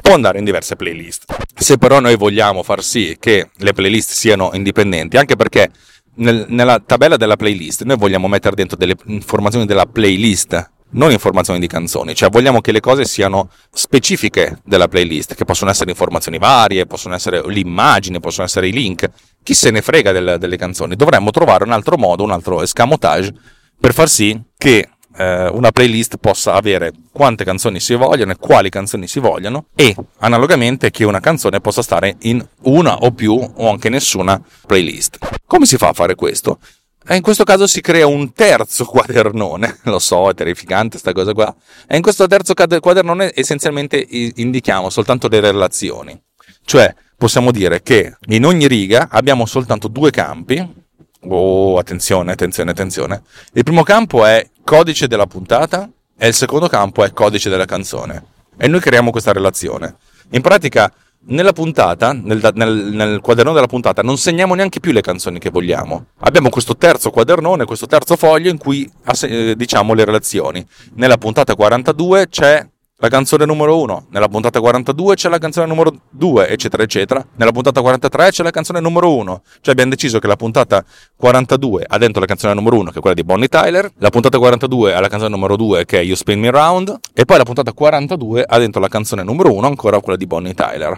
può 0.00 0.14
andare 0.14 0.38
in 0.38 0.44
diverse 0.44 0.76
playlist. 0.76 1.24
Se 1.54 1.78
però 1.78 2.00
noi 2.00 2.16
vogliamo 2.16 2.62
far 2.62 2.82
sì 2.82 3.16
che 3.18 3.50
le 3.54 3.72
playlist 3.72 4.12
siano 4.12 4.50
indipendenti, 4.54 5.16
anche 5.16 5.36
perché 5.36 5.70
nel, 6.14 6.46
nella 6.48 6.80
tabella 6.84 7.16
della 7.16 7.36
playlist 7.36 7.82
noi 7.82 7.96
vogliamo 7.96 8.28
mettere 8.28 8.54
dentro 8.54 8.76
delle 8.76 8.96
informazioni 9.06 9.66
della 9.66 9.86
playlist 9.86 10.70
non 10.92 11.10
informazioni 11.10 11.58
di 11.58 11.66
canzoni, 11.66 12.14
cioè 12.14 12.30
vogliamo 12.30 12.60
che 12.60 12.72
le 12.72 12.80
cose 12.80 13.04
siano 13.04 13.50
specifiche 13.72 14.58
della 14.64 14.88
playlist, 14.88 15.34
che 15.34 15.44
possono 15.44 15.70
essere 15.70 15.90
informazioni 15.90 16.38
varie, 16.38 16.86
possono 16.86 17.14
essere 17.14 17.42
l'immagine, 17.46 18.20
possono 18.20 18.46
essere 18.46 18.68
i 18.68 18.72
link, 18.72 19.08
chi 19.42 19.54
se 19.54 19.70
ne 19.70 19.82
frega 19.82 20.12
del, 20.12 20.36
delle 20.38 20.56
canzoni, 20.56 20.96
dovremmo 20.96 21.30
trovare 21.30 21.64
un 21.64 21.72
altro 21.72 21.96
modo, 21.96 22.22
un 22.22 22.30
altro 22.30 22.62
escamotage 22.62 23.32
per 23.78 23.92
far 23.92 24.08
sì 24.08 24.40
che 24.56 24.88
eh, 25.16 25.48
una 25.48 25.70
playlist 25.70 26.16
possa 26.16 26.54
avere 26.54 26.92
quante 27.10 27.44
canzoni 27.44 27.80
si 27.80 27.94
vogliono 27.94 28.32
e 28.32 28.36
quali 28.36 28.70
canzoni 28.70 29.06
si 29.06 29.18
vogliono 29.18 29.66
e 29.74 29.94
analogamente 30.18 30.90
che 30.90 31.04
una 31.04 31.20
canzone 31.20 31.60
possa 31.60 31.82
stare 31.82 32.16
in 32.20 32.44
una 32.62 32.96
o 32.98 33.10
più 33.12 33.34
o 33.34 33.70
anche 33.70 33.88
nessuna 33.88 34.40
playlist. 34.66 35.18
Come 35.46 35.66
si 35.66 35.76
fa 35.76 35.88
a 35.88 35.92
fare 35.92 36.14
questo? 36.14 36.58
E 37.06 37.16
in 37.16 37.22
questo 37.22 37.44
caso 37.44 37.66
si 37.66 37.80
crea 37.80 38.06
un 38.06 38.32
terzo 38.32 38.84
quadernone, 38.84 39.78
lo 39.84 39.98
so, 39.98 40.30
è 40.30 40.34
terrificante 40.34 40.98
sta 40.98 41.12
cosa 41.12 41.32
qua. 41.32 41.54
E 41.86 41.96
in 41.96 42.02
questo 42.02 42.26
terzo 42.26 42.54
quadernone 42.54 43.32
essenzialmente 43.34 44.06
indichiamo 44.08 44.88
soltanto 44.90 45.28
le 45.28 45.40
relazioni. 45.40 46.20
Cioè, 46.64 46.94
possiamo 47.16 47.50
dire 47.50 47.82
che 47.82 48.16
in 48.28 48.44
ogni 48.44 48.66
riga 48.66 49.08
abbiamo 49.10 49.46
soltanto 49.46 49.88
due 49.88 50.10
campi. 50.10 50.80
Oh, 51.28 51.78
attenzione, 51.78 52.32
attenzione, 52.32 52.70
attenzione. 52.70 53.22
Il 53.52 53.64
primo 53.64 53.82
campo 53.82 54.24
è 54.24 54.48
codice 54.64 55.06
della 55.06 55.26
puntata 55.26 55.88
e 56.16 56.28
il 56.28 56.34
secondo 56.34 56.68
campo 56.68 57.04
è 57.04 57.12
codice 57.12 57.48
della 57.48 57.64
canzone. 57.64 58.24
E 58.56 58.68
noi 58.68 58.80
creiamo 58.80 59.10
questa 59.10 59.32
relazione. 59.32 59.96
In 60.30 60.40
pratica, 60.40 60.92
nella 61.24 61.52
puntata, 61.52 62.12
nel, 62.12 62.50
nel, 62.54 62.90
nel 62.92 63.20
quadernone 63.20 63.54
della 63.54 63.68
puntata, 63.68 64.02
non 64.02 64.16
segniamo 64.16 64.54
neanche 64.54 64.80
più 64.80 64.92
le 64.92 65.00
canzoni 65.00 65.38
che 65.38 65.50
vogliamo. 65.50 66.06
Abbiamo 66.20 66.48
questo 66.48 66.76
terzo 66.76 67.10
quadernone, 67.10 67.64
questo 67.64 67.86
terzo 67.86 68.16
foglio 68.16 68.50
in 68.50 68.58
cui 68.58 68.90
eh, 69.22 69.54
diciamo 69.56 69.94
le 69.94 70.04
relazioni. 70.04 70.66
Nella 70.94 71.18
puntata 71.18 71.54
42 71.54 72.28
c'è 72.28 72.66
la 73.02 73.08
canzone 73.08 73.44
numero 73.44 73.80
1, 73.80 74.06
nella 74.10 74.28
puntata 74.28 74.60
42 74.60 75.16
c'è 75.16 75.28
la 75.28 75.38
canzone 75.38 75.66
numero 75.66 75.92
2, 76.10 76.46
eccetera, 76.46 76.84
eccetera. 76.84 77.26
Nella 77.34 77.50
puntata 77.50 77.80
43 77.80 78.30
c'è 78.30 78.44
la 78.44 78.52
canzone 78.52 78.78
numero 78.78 79.12
1. 79.16 79.42
Cioè 79.60 79.72
abbiamo 79.72 79.90
deciso 79.90 80.20
che 80.20 80.28
la 80.28 80.36
puntata 80.36 80.84
42 81.16 81.84
ha 81.88 81.98
dentro 81.98 82.20
la 82.20 82.26
canzone 82.26 82.54
numero 82.54 82.78
1, 82.78 82.92
che 82.92 82.98
è 82.98 83.00
quella 83.00 83.16
di 83.16 83.24
Bonnie 83.24 83.48
Tyler, 83.48 83.90
la 83.98 84.10
puntata 84.10 84.38
42 84.38 84.94
ha 84.94 85.00
la 85.00 85.08
canzone 85.08 85.30
numero 85.30 85.56
2, 85.56 85.84
che 85.84 85.98
è 85.98 86.04
You 86.04 86.14
Spin 86.14 86.38
Me 86.38 86.50
Round, 86.52 86.96
e 87.12 87.24
poi 87.24 87.38
la 87.38 87.42
puntata 87.42 87.72
42 87.72 88.44
ha 88.46 88.58
dentro 88.58 88.80
la 88.80 88.86
canzone 88.86 89.24
numero 89.24 89.52
1, 89.52 89.66
ancora 89.66 89.98
quella 89.98 90.16
di 90.16 90.26
Bonnie 90.28 90.54
Tyler. 90.54 90.96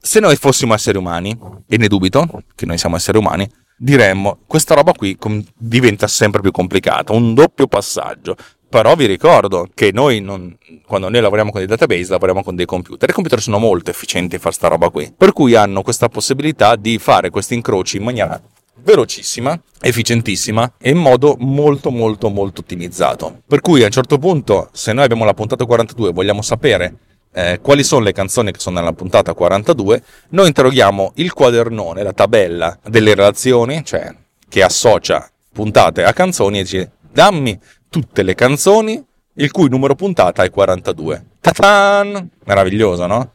Se 0.00 0.20
noi 0.20 0.36
fossimo 0.36 0.72
esseri 0.72 0.96
umani, 0.96 1.38
e 1.68 1.76
ne 1.76 1.86
dubito 1.86 2.26
che 2.54 2.64
noi 2.64 2.78
siamo 2.78 2.96
esseri 2.96 3.18
umani, 3.18 3.46
diremmo 3.76 4.38
questa 4.46 4.74
roba 4.74 4.92
qui 4.92 5.18
diventa 5.54 6.06
sempre 6.06 6.40
più 6.40 6.50
complicata, 6.50 7.12
un 7.12 7.34
doppio 7.34 7.66
passaggio. 7.66 8.36
Però 8.70 8.94
vi 8.94 9.06
ricordo 9.06 9.68
che 9.74 9.90
noi 9.92 10.20
non, 10.20 10.56
quando 10.86 11.08
noi 11.08 11.20
lavoriamo 11.20 11.50
con 11.50 11.58
dei 11.58 11.68
database 11.68 12.12
lavoriamo 12.12 12.44
con 12.44 12.54
dei 12.54 12.66
computer 12.66 13.08
i 13.08 13.12
computer 13.12 13.40
sono 13.40 13.58
molto 13.58 13.90
efficienti 13.90 14.36
a 14.36 14.38
fare 14.38 14.54
sta 14.54 14.68
roba 14.68 14.90
qui. 14.90 15.12
Per 15.14 15.32
cui 15.32 15.56
hanno 15.56 15.82
questa 15.82 16.08
possibilità 16.08 16.76
di 16.76 16.98
fare 16.98 17.30
questi 17.30 17.54
incroci 17.54 17.96
in 17.96 18.04
maniera 18.04 18.40
velocissima, 18.82 19.60
efficientissima 19.80 20.74
e 20.78 20.90
in 20.90 20.98
modo 20.98 21.34
molto 21.40 21.90
molto 21.90 22.28
molto 22.28 22.60
ottimizzato. 22.60 23.40
Per 23.44 23.60
cui 23.60 23.82
a 23.82 23.86
un 23.86 23.90
certo 23.90 24.18
punto, 24.18 24.68
se 24.70 24.92
noi 24.92 25.02
abbiamo 25.02 25.24
la 25.24 25.34
puntata 25.34 25.64
42 25.64 26.10
e 26.10 26.12
vogliamo 26.12 26.40
sapere 26.40 26.94
eh, 27.32 27.58
quali 27.60 27.82
sono 27.82 28.04
le 28.04 28.12
canzoni 28.12 28.52
che 28.52 28.60
sono 28.60 28.78
nella 28.78 28.92
puntata 28.92 29.34
42, 29.34 30.00
noi 30.30 30.46
interroghiamo 30.46 31.12
il 31.16 31.32
quadernone, 31.32 32.04
la 32.04 32.12
tabella 32.12 32.78
delle 32.88 33.16
relazioni, 33.16 33.84
cioè 33.84 34.14
che 34.48 34.62
associa 34.62 35.28
puntate 35.52 36.04
a 36.04 36.12
canzoni 36.12 36.60
e 36.60 36.62
dice 36.62 36.92
dammi 37.12 37.58
tutte 37.90 38.22
le 38.22 38.34
canzoni 38.34 39.04
il 39.34 39.50
cui 39.50 39.68
numero 39.68 39.94
puntata 39.94 40.44
è 40.44 40.50
42. 40.50 41.26
Ta-tan! 41.40 42.30
Meraviglioso, 42.44 43.06
no? 43.06 43.32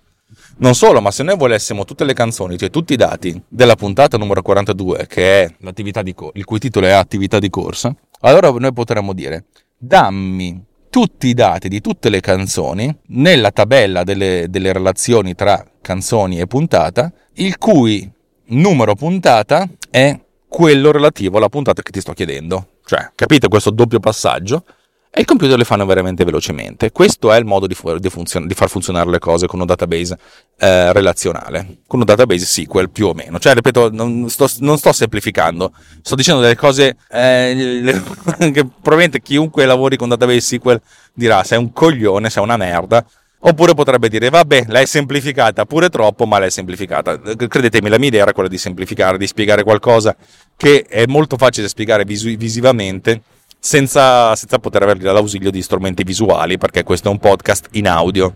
Non 0.57 0.73
solo, 0.73 1.01
ma 1.01 1.11
se 1.11 1.23
noi 1.23 1.37
volessimo 1.37 1.83
tutte 1.83 2.05
le 2.05 2.13
canzoni, 2.13 2.57
cioè 2.57 2.69
tutti 2.69 2.93
i 2.93 2.97
dati 2.97 3.39
della 3.47 3.75
puntata 3.75 4.17
numero 4.17 4.41
42, 4.41 5.05
che 5.07 5.43
è 5.43 5.53
l'attività 5.59 6.01
di 6.01 6.13
co- 6.13 6.31
il 6.35 6.45
cui 6.45 6.59
titolo 6.59 6.85
è 6.85 6.91
attività 6.91 7.39
di 7.39 7.49
corsa, 7.49 7.93
allora 8.21 8.49
noi 8.51 8.71
potremmo 8.71 9.13
dire 9.13 9.45
dammi 9.77 10.63
tutti 10.89 11.27
i 11.27 11.33
dati 11.33 11.67
di 11.67 11.81
tutte 11.81 12.09
le 12.09 12.21
canzoni 12.21 12.95
nella 13.07 13.51
tabella 13.51 14.03
delle, 14.03 14.45
delle 14.49 14.71
relazioni 14.71 15.35
tra 15.35 15.65
canzoni 15.81 16.39
e 16.39 16.47
puntata, 16.47 17.11
il 17.33 17.57
cui 17.57 18.09
numero 18.47 18.95
puntata 18.95 19.67
è 19.89 20.17
quello 20.55 20.93
relativo 20.93 21.35
alla 21.35 21.49
puntata 21.49 21.81
che 21.81 21.91
ti 21.91 21.99
sto 21.99 22.13
chiedendo. 22.13 22.75
Cioè, 22.85 23.11
capite 23.13 23.49
questo 23.49 23.71
doppio 23.71 23.99
passaggio? 23.99 24.63
E 25.11 25.19
i 25.19 25.25
computer 25.25 25.57
le 25.57 25.65
fanno 25.65 25.85
veramente 25.85 26.23
velocemente. 26.23 26.93
Questo 26.93 27.33
è 27.33 27.37
il 27.37 27.43
modo 27.43 27.67
di, 27.67 27.73
fu- 27.73 27.97
di, 27.97 28.09
funzion- 28.09 28.47
di 28.47 28.53
far 28.53 28.69
funzionare 28.69 29.09
le 29.09 29.19
cose 29.19 29.47
con 29.47 29.59
un 29.59 29.65
database 29.65 30.17
eh, 30.57 30.93
relazionale, 30.93 31.79
con 31.85 31.99
un 31.99 32.05
database 32.05 32.45
SQL 32.45 32.89
più 32.89 33.07
o 33.07 33.13
meno. 33.13 33.37
Cioè, 33.37 33.53
ripeto, 33.53 33.91
non 33.91 34.29
sto, 34.29 34.49
non 34.59 34.77
sto 34.77 34.93
semplificando, 34.93 35.73
sto 36.01 36.15
dicendo 36.15 36.39
delle 36.39 36.55
cose 36.55 36.95
eh, 37.09 37.83
che 38.39 38.65
probabilmente 38.65 39.21
chiunque 39.21 39.65
lavori 39.65 39.97
con 39.97 40.07
database 40.07 40.39
SQL 40.39 40.81
dirà 41.13 41.43
sei 41.43 41.57
un 41.57 41.73
coglione, 41.73 42.29
sei 42.29 42.43
una 42.43 42.55
merda. 42.55 43.05
Oppure 43.47 43.75
potrebbe 43.75 44.09
dire, 44.09 44.29
vabbè, 44.29 44.65
l'hai 44.69 44.87
semplificata 44.87 45.65
pure 45.65 45.89
troppo, 45.89 46.25
ma 46.25 46.39
l'hai 46.39 46.49
semplificata. 46.49 47.19
Credetemi, 47.19 47.89
la 47.89 47.99
mia 47.99 48.07
idea 48.07 48.23
era 48.23 48.33
quella 48.33 48.49
di 48.49 48.57
semplificare, 48.57 49.19
di 49.19 49.27
spiegare 49.27 49.61
qualcosa 49.61 50.15
che 50.57 50.83
è 50.89 51.05
molto 51.05 51.37
facile 51.37 51.67
spiegare 51.67 52.05
vis- 52.05 52.35
visivamente 52.37 53.21
senza, 53.59 54.35
senza, 54.35 54.57
poter 54.57 54.81
avere 54.81 54.99
l'ausilio 54.99 55.51
di 55.51 55.61
strumenti 55.61 56.03
visuali, 56.03 56.57
perché 56.57 56.81
questo 56.81 57.09
è 57.09 57.11
un 57.11 57.19
podcast 57.19 57.67
in 57.73 57.87
audio. 57.87 58.35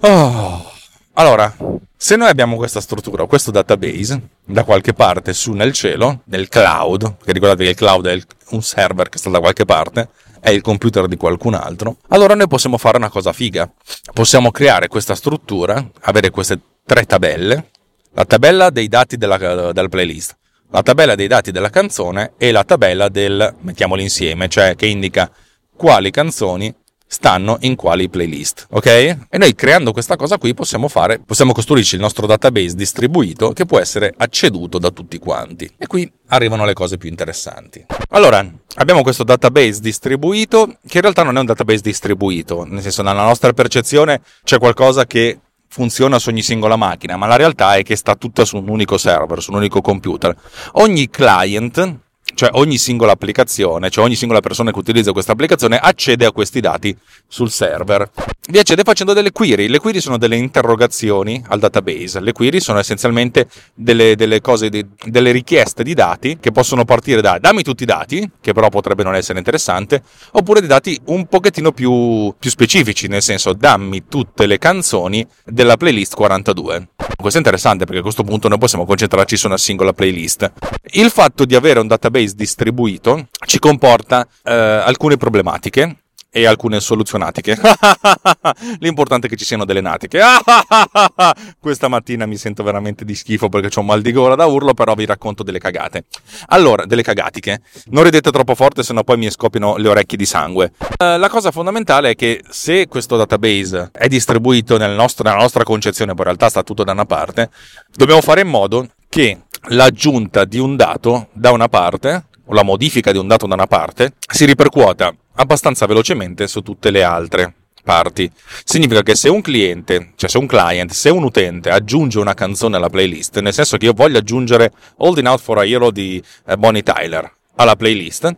Oh. 0.00 0.72
Allora, 1.12 1.54
se 1.96 2.16
noi 2.16 2.28
abbiamo 2.28 2.56
questa 2.56 2.80
struttura, 2.80 3.26
questo 3.26 3.52
database, 3.52 4.20
da 4.44 4.64
qualche 4.64 4.94
parte 4.94 5.32
su 5.32 5.52
nel 5.52 5.72
cielo, 5.72 6.22
nel 6.24 6.48
cloud, 6.48 7.18
che 7.24 7.32
ricordate 7.32 7.62
che 7.62 7.70
il 7.70 7.76
cloud 7.76 8.06
è 8.08 8.20
un 8.50 8.62
server 8.62 9.08
che 9.08 9.18
sta 9.18 9.30
da 9.30 9.38
qualche 9.38 9.64
parte, 9.64 10.08
è 10.40 10.50
il 10.50 10.62
computer 10.62 11.06
di 11.06 11.16
qualcun 11.16 11.54
altro, 11.54 11.96
allora 12.08 12.34
noi 12.34 12.48
possiamo 12.48 12.78
fare 12.78 12.96
una 12.96 13.10
cosa 13.10 13.32
figa. 13.32 13.70
Possiamo 14.12 14.50
creare 14.50 14.88
questa 14.88 15.14
struttura, 15.14 15.84
avere 16.02 16.30
queste 16.30 16.58
tre 16.84 17.04
tabelle, 17.04 17.70
la 18.12 18.24
tabella 18.24 18.70
dei 18.70 18.88
dati 18.88 19.16
della, 19.16 19.36
della 19.72 19.88
playlist, 19.88 20.36
la 20.70 20.82
tabella 20.82 21.14
dei 21.14 21.26
dati 21.26 21.50
della 21.50 21.70
canzone 21.70 22.32
e 22.36 22.50
la 22.50 22.64
tabella 22.64 23.08
del, 23.08 23.54
mettiamoli 23.60 24.02
insieme, 24.02 24.48
cioè 24.48 24.74
che 24.74 24.86
indica 24.86 25.30
quali 25.76 26.10
canzoni 26.10 26.74
stanno 27.08 27.56
in 27.60 27.74
quali 27.74 28.08
playlist, 28.08 28.66
ok? 28.70 28.86
E 28.86 29.38
noi 29.38 29.54
creando 29.54 29.92
questa 29.92 30.16
cosa 30.16 30.36
qui 30.36 30.54
possiamo 30.54 30.88
fare, 30.88 31.18
possiamo 31.18 31.52
costruirci 31.52 31.94
il 31.94 32.00
nostro 32.02 32.26
database 32.26 32.76
distribuito 32.76 33.52
che 33.52 33.64
può 33.64 33.80
essere 33.80 34.14
acceduto 34.16 34.78
da 34.78 34.90
tutti 34.90 35.18
quanti. 35.18 35.68
E 35.76 35.86
qui 35.86 36.10
arrivano 36.28 36.66
le 36.66 36.74
cose 36.74 36.98
più 36.98 37.08
interessanti. 37.08 37.84
Allora, 38.10 38.46
abbiamo 38.76 39.02
questo 39.02 39.24
database 39.24 39.80
distribuito 39.80 40.76
che 40.86 40.98
in 40.98 41.02
realtà 41.02 41.22
non 41.22 41.36
è 41.36 41.40
un 41.40 41.46
database 41.46 41.80
distribuito, 41.80 42.64
nel 42.64 42.82
senso 42.82 43.02
nella 43.02 43.24
nostra 43.24 43.52
percezione 43.52 44.20
c'è 44.44 44.58
qualcosa 44.58 45.06
che 45.06 45.40
funziona 45.68 46.18
su 46.18 46.28
ogni 46.28 46.42
singola 46.42 46.76
macchina, 46.76 47.16
ma 47.16 47.26
la 47.26 47.36
realtà 47.36 47.76
è 47.76 47.82
che 47.82 47.96
sta 47.96 48.16
tutta 48.16 48.44
su 48.44 48.56
un 48.56 48.68
unico 48.68 48.98
server, 48.98 49.40
su 49.40 49.50
un 49.50 49.58
unico 49.58 49.80
computer. 49.80 50.36
Ogni 50.72 51.08
client 51.08 52.06
cioè 52.38 52.50
ogni 52.52 52.78
singola 52.78 53.10
applicazione, 53.10 53.90
cioè 53.90 54.04
ogni 54.04 54.14
singola 54.14 54.38
persona 54.38 54.70
che 54.70 54.78
utilizza 54.78 55.10
questa 55.10 55.32
applicazione 55.32 55.76
accede 55.76 56.24
a 56.24 56.30
questi 56.30 56.60
dati 56.60 56.96
sul 57.26 57.50
server. 57.50 58.08
Vi 58.48 58.58
accede 58.60 58.84
facendo 58.84 59.12
delle 59.12 59.32
query. 59.32 59.66
Le 59.66 59.80
query 59.80 60.00
sono 60.00 60.18
delle 60.18 60.36
interrogazioni 60.36 61.42
al 61.48 61.58
database. 61.58 62.20
Le 62.20 62.30
query 62.30 62.60
sono 62.60 62.78
essenzialmente 62.78 63.48
delle, 63.74 64.14
delle 64.14 64.40
cose, 64.40 64.68
di, 64.68 64.86
delle 65.04 65.32
richieste 65.32 65.82
di 65.82 65.94
dati 65.94 66.38
che 66.38 66.52
possono 66.52 66.84
partire 66.84 67.20
da 67.20 67.38
dammi 67.40 67.64
tutti 67.64 67.82
i 67.82 67.86
dati, 67.86 68.30
che 68.40 68.52
però 68.52 68.68
potrebbe 68.68 69.02
non 69.02 69.16
essere 69.16 69.38
interessante, 69.38 70.00
oppure 70.30 70.60
dei 70.60 70.68
dati 70.68 70.96
un 71.06 71.26
pochettino 71.26 71.72
più, 71.72 72.32
più 72.38 72.50
specifici, 72.50 73.08
nel 73.08 73.22
senso 73.22 73.52
dammi 73.52 74.04
tutte 74.06 74.46
le 74.46 74.58
canzoni 74.58 75.26
della 75.44 75.76
playlist 75.76 76.14
42. 76.14 76.90
Questo 77.16 77.38
è 77.38 77.42
interessante 77.42 77.84
perché 77.84 77.98
a 77.98 78.02
questo 78.02 78.22
punto 78.22 78.46
noi 78.46 78.58
possiamo 78.58 78.86
concentrarci 78.86 79.36
su 79.36 79.48
una 79.48 79.58
singola 79.58 79.92
playlist. 79.92 80.52
Il 80.92 81.10
fatto 81.10 81.44
di 81.44 81.56
avere 81.56 81.80
un 81.80 81.88
database 81.88 82.27
distribuito 82.34 83.28
ci 83.46 83.58
comporta 83.58 84.26
eh, 84.42 84.52
alcune 84.52 85.16
problematiche 85.16 85.96
e 86.30 86.46
alcune 86.46 86.80
soluzionatiche. 86.80 87.58
L'importante 88.80 89.26
è 89.26 89.30
che 89.30 89.36
ci 89.36 89.44
siano 89.44 89.64
delle 89.64 89.80
natiche. 89.80 90.20
Questa 91.58 91.88
mattina 91.88 92.26
mi 92.26 92.36
sento 92.36 92.62
veramente 92.62 93.04
di 93.04 93.14
schifo 93.14 93.48
perché 93.48 93.68
ho 93.74 93.80
un 93.80 93.86
mal 93.86 94.02
di 94.02 94.12
gola 94.12 94.34
da 94.34 94.46
urlo, 94.46 94.74
però 94.74 94.94
vi 94.94 95.06
racconto 95.06 95.42
delle 95.42 95.58
cagate. 95.58 96.04
Allora, 96.48 96.84
delle 96.84 97.02
cagatiche. 97.02 97.62
Non 97.86 98.04
ridete 98.04 98.30
troppo 98.30 98.54
forte, 98.54 98.82
sennò 98.82 99.04
poi 99.04 99.16
mi 99.16 99.30
scoppiano 99.30 99.76
le 99.76 99.88
orecchie 99.88 100.18
di 100.18 100.26
sangue. 100.26 100.72
Uh, 100.78 101.16
la 101.18 101.28
cosa 101.28 101.50
fondamentale 101.50 102.10
è 102.10 102.14
che 102.14 102.42
se 102.48 102.86
questo 102.88 103.16
database 103.16 103.90
è 103.92 104.08
distribuito 104.08 104.76
nel 104.76 104.94
nostro, 104.94 105.24
nella 105.24 105.40
nostra 105.40 105.64
concezione, 105.64 106.12
poi 106.12 106.20
in 106.20 106.26
realtà 106.26 106.48
sta 106.48 106.62
tutto 106.62 106.84
da 106.84 106.92
una 106.92 107.06
parte, 107.06 107.50
dobbiamo 107.94 108.20
fare 108.20 108.42
in 108.42 108.48
modo 108.48 108.86
che 109.18 109.40
l'aggiunta 109.70 110.44
di 110.44 110.60
un 110.60 110.76
dato 110.76 111.26
da 111.32 111.50
una 111.50 111.66
parte 111.66 112.26
o 112.44 112.54
la 112.54 112.62
modifica 112.62 113.10
di 113.10 113.18
un 113.18 113.26
dato 113.26 113.48
da 113.48 113.54
una 113.54 113.66
parte 113.66 114.12
si 114.30 114.44
ripercuota 114.44 115.12
abbastanza 115.34 115.86
velocemente 115.86 116.46
su 116.46 116.60
tutte 116.60 116.92
le 116.92 117.02
altre 117.02 117.52
parti. 117.82 118.30
Significa 118.62 119.02
che 119.02 119.16
se 119.16 119.28
un 119.28 119.40
cliente, 119.40 120.12
cioè 120.14 120.30
se 120.30 120.38
un 120.38 120.46
client, 120.46 120.92
se 120.92 121.10
un 121.10 121.24
utente 121.24 121.68
aggiunge 121.68 122.20
una 122.20 122.34
canzone 122.34 122.76
alla 122.76 122.88
playlist, 122.88 123.40
nel 123.40 123.52
senso 123.52 123.76
che 123.76 123.86
io 123.86 123.92
voglio 123.92 124.18
aggiungere 124.18 124.70
Holding 124.98 125.26
Out 125.26 125.40
for 125.40 125.58
a 125.58 125.66
Hero 125.66 125.90
di 125.90 126.22
eh, 126.46 126.56
Bonnie 126.56 126.84
Tyler 126.84 127.28
alla 127.56 127.74
playlist, 127.74 128.32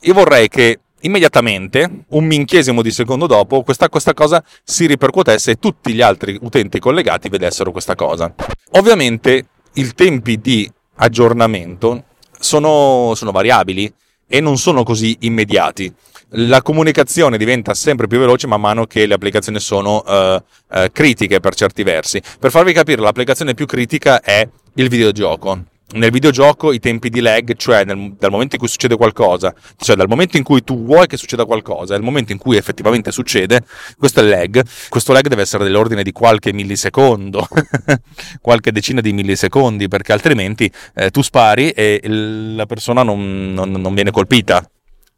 io 0.00 0.12
vorrei 0.12 0.48
che 0.48 0.80
immediatamente, 1.02 1.88
un 2.08 2.24
minchiesimo 2.24 2.82
di 2.82 2.90
secondo 2.90 3.28
dopo, 3.28 3.62
questa, 3.62 3.88
questa, 3.88 4.12
cosa 4.12 4.42
si 4.64 4.86
ripercuotesse 4.86 5.52
e 5.52 5.58
tutti 5.60 5.92
gli 5.92 6.02
altri 6.02 6.36
utenti 6.42 6.80
collegati 6.80 7.28
vedessero 7.28 7.70
questa 7.70 7.94
cosa. 7.94 8.34
Ovviamente 8.72 9.46
i 9.74 9.92
tempi 9.94 10.38
di 10.40 10.70
aggiornamento 10.96 12.04
sono, 12.38 13.12
sono 13.14 13.30
variabili 13.30 13.92
e 14.26 14.40
non 14.40 14.58
sono 14.58 14.82
così 14.82 15.16
immediati. 15.20 15.92
La 16.34 16.62
comunicazione 16.62 17.36
diventa 17.38 17.74
sempre 17.74 18.06
più 18.06 18.18
veloce 18.18 18.46
man 18.46 18.60
mano 18.60 18.86
che 18.86 19.06
le 19.06 19.14
applicazioni 19.14 19.58
sono 19.58 20.02
uh, 20.06 20.34
uh, 20.34 20.86
critiche 20.92 21.40
per 21.40 21.54
certi 21.56 21.82
versi. 21.82 22.22
Per 22.38 22.52
farvi 22.52 22.72
capire, 22.72 23.02
l'applicazione 23.02 23.54
più 23.54 23.66
critica 23.66 24.20
è 24.20 24.48
il 24.74 24.88
videogioco. 24.88 25.64
Nel 25.92 26.10
videogioco 26.10 26.72
i 26.72 26.78
tempi 26.78 27.08
di 27.08 27.20
lag, 27.20 27.56
cioè 27.56 27.84
nel, 27.84 28.14
dal 28.18 28.30
momento 28.30 28.54
in 28.54 28.60
cui 28.60 28.68
succede 28.68 28.96
qualcosa, 28.96 29.54
cioè 29.76 29.96
dal 29.96 30.08
momento 30.08 30.36
in 30.36 30.42
cui 30.42 30.62
tu 30.62 30.84
vuoi 30.84 31.06
che 31.06 31.16
succeda 31.16 31.44
qualcosa 31.44 31.94
il 31.94 32.02
momento 32.02 32.32
in 32.32 32.38
cui 32.38 32.56
effettivamente 32.56 33.10
succede, 33.10 33.62
questo 33.98 34.20
è 34.20 34.22
il 34.22 34.28
lag. 34.28 34.62
Questo 34.88 35.12
lag 35.12 35.26
deve 35.26 35.42
essere 35.42 35.64
dell'ordine 35.64 36.02
di 36.02 36.12
qualche 36.12 36.52
millisecondo, 36.52 37.46
qualche 38.40 38.72
decina 38.72 39.00
di 39.00 39.12
millisecondi, 39.12 39.88
perché 39.88 40.12
altrimenti 40.12 40.70
eh, 40.94 41.10
tu 41.10 41.22
spari 41.22 41.70
e 41.70 42.00
la 42.04 42.66
persona 42.66 43.02
non, 43.02 43.52
non, 43.52 43.70
non 43.70 43.94
viene 43.94 44.10
colpita 44.10 44.68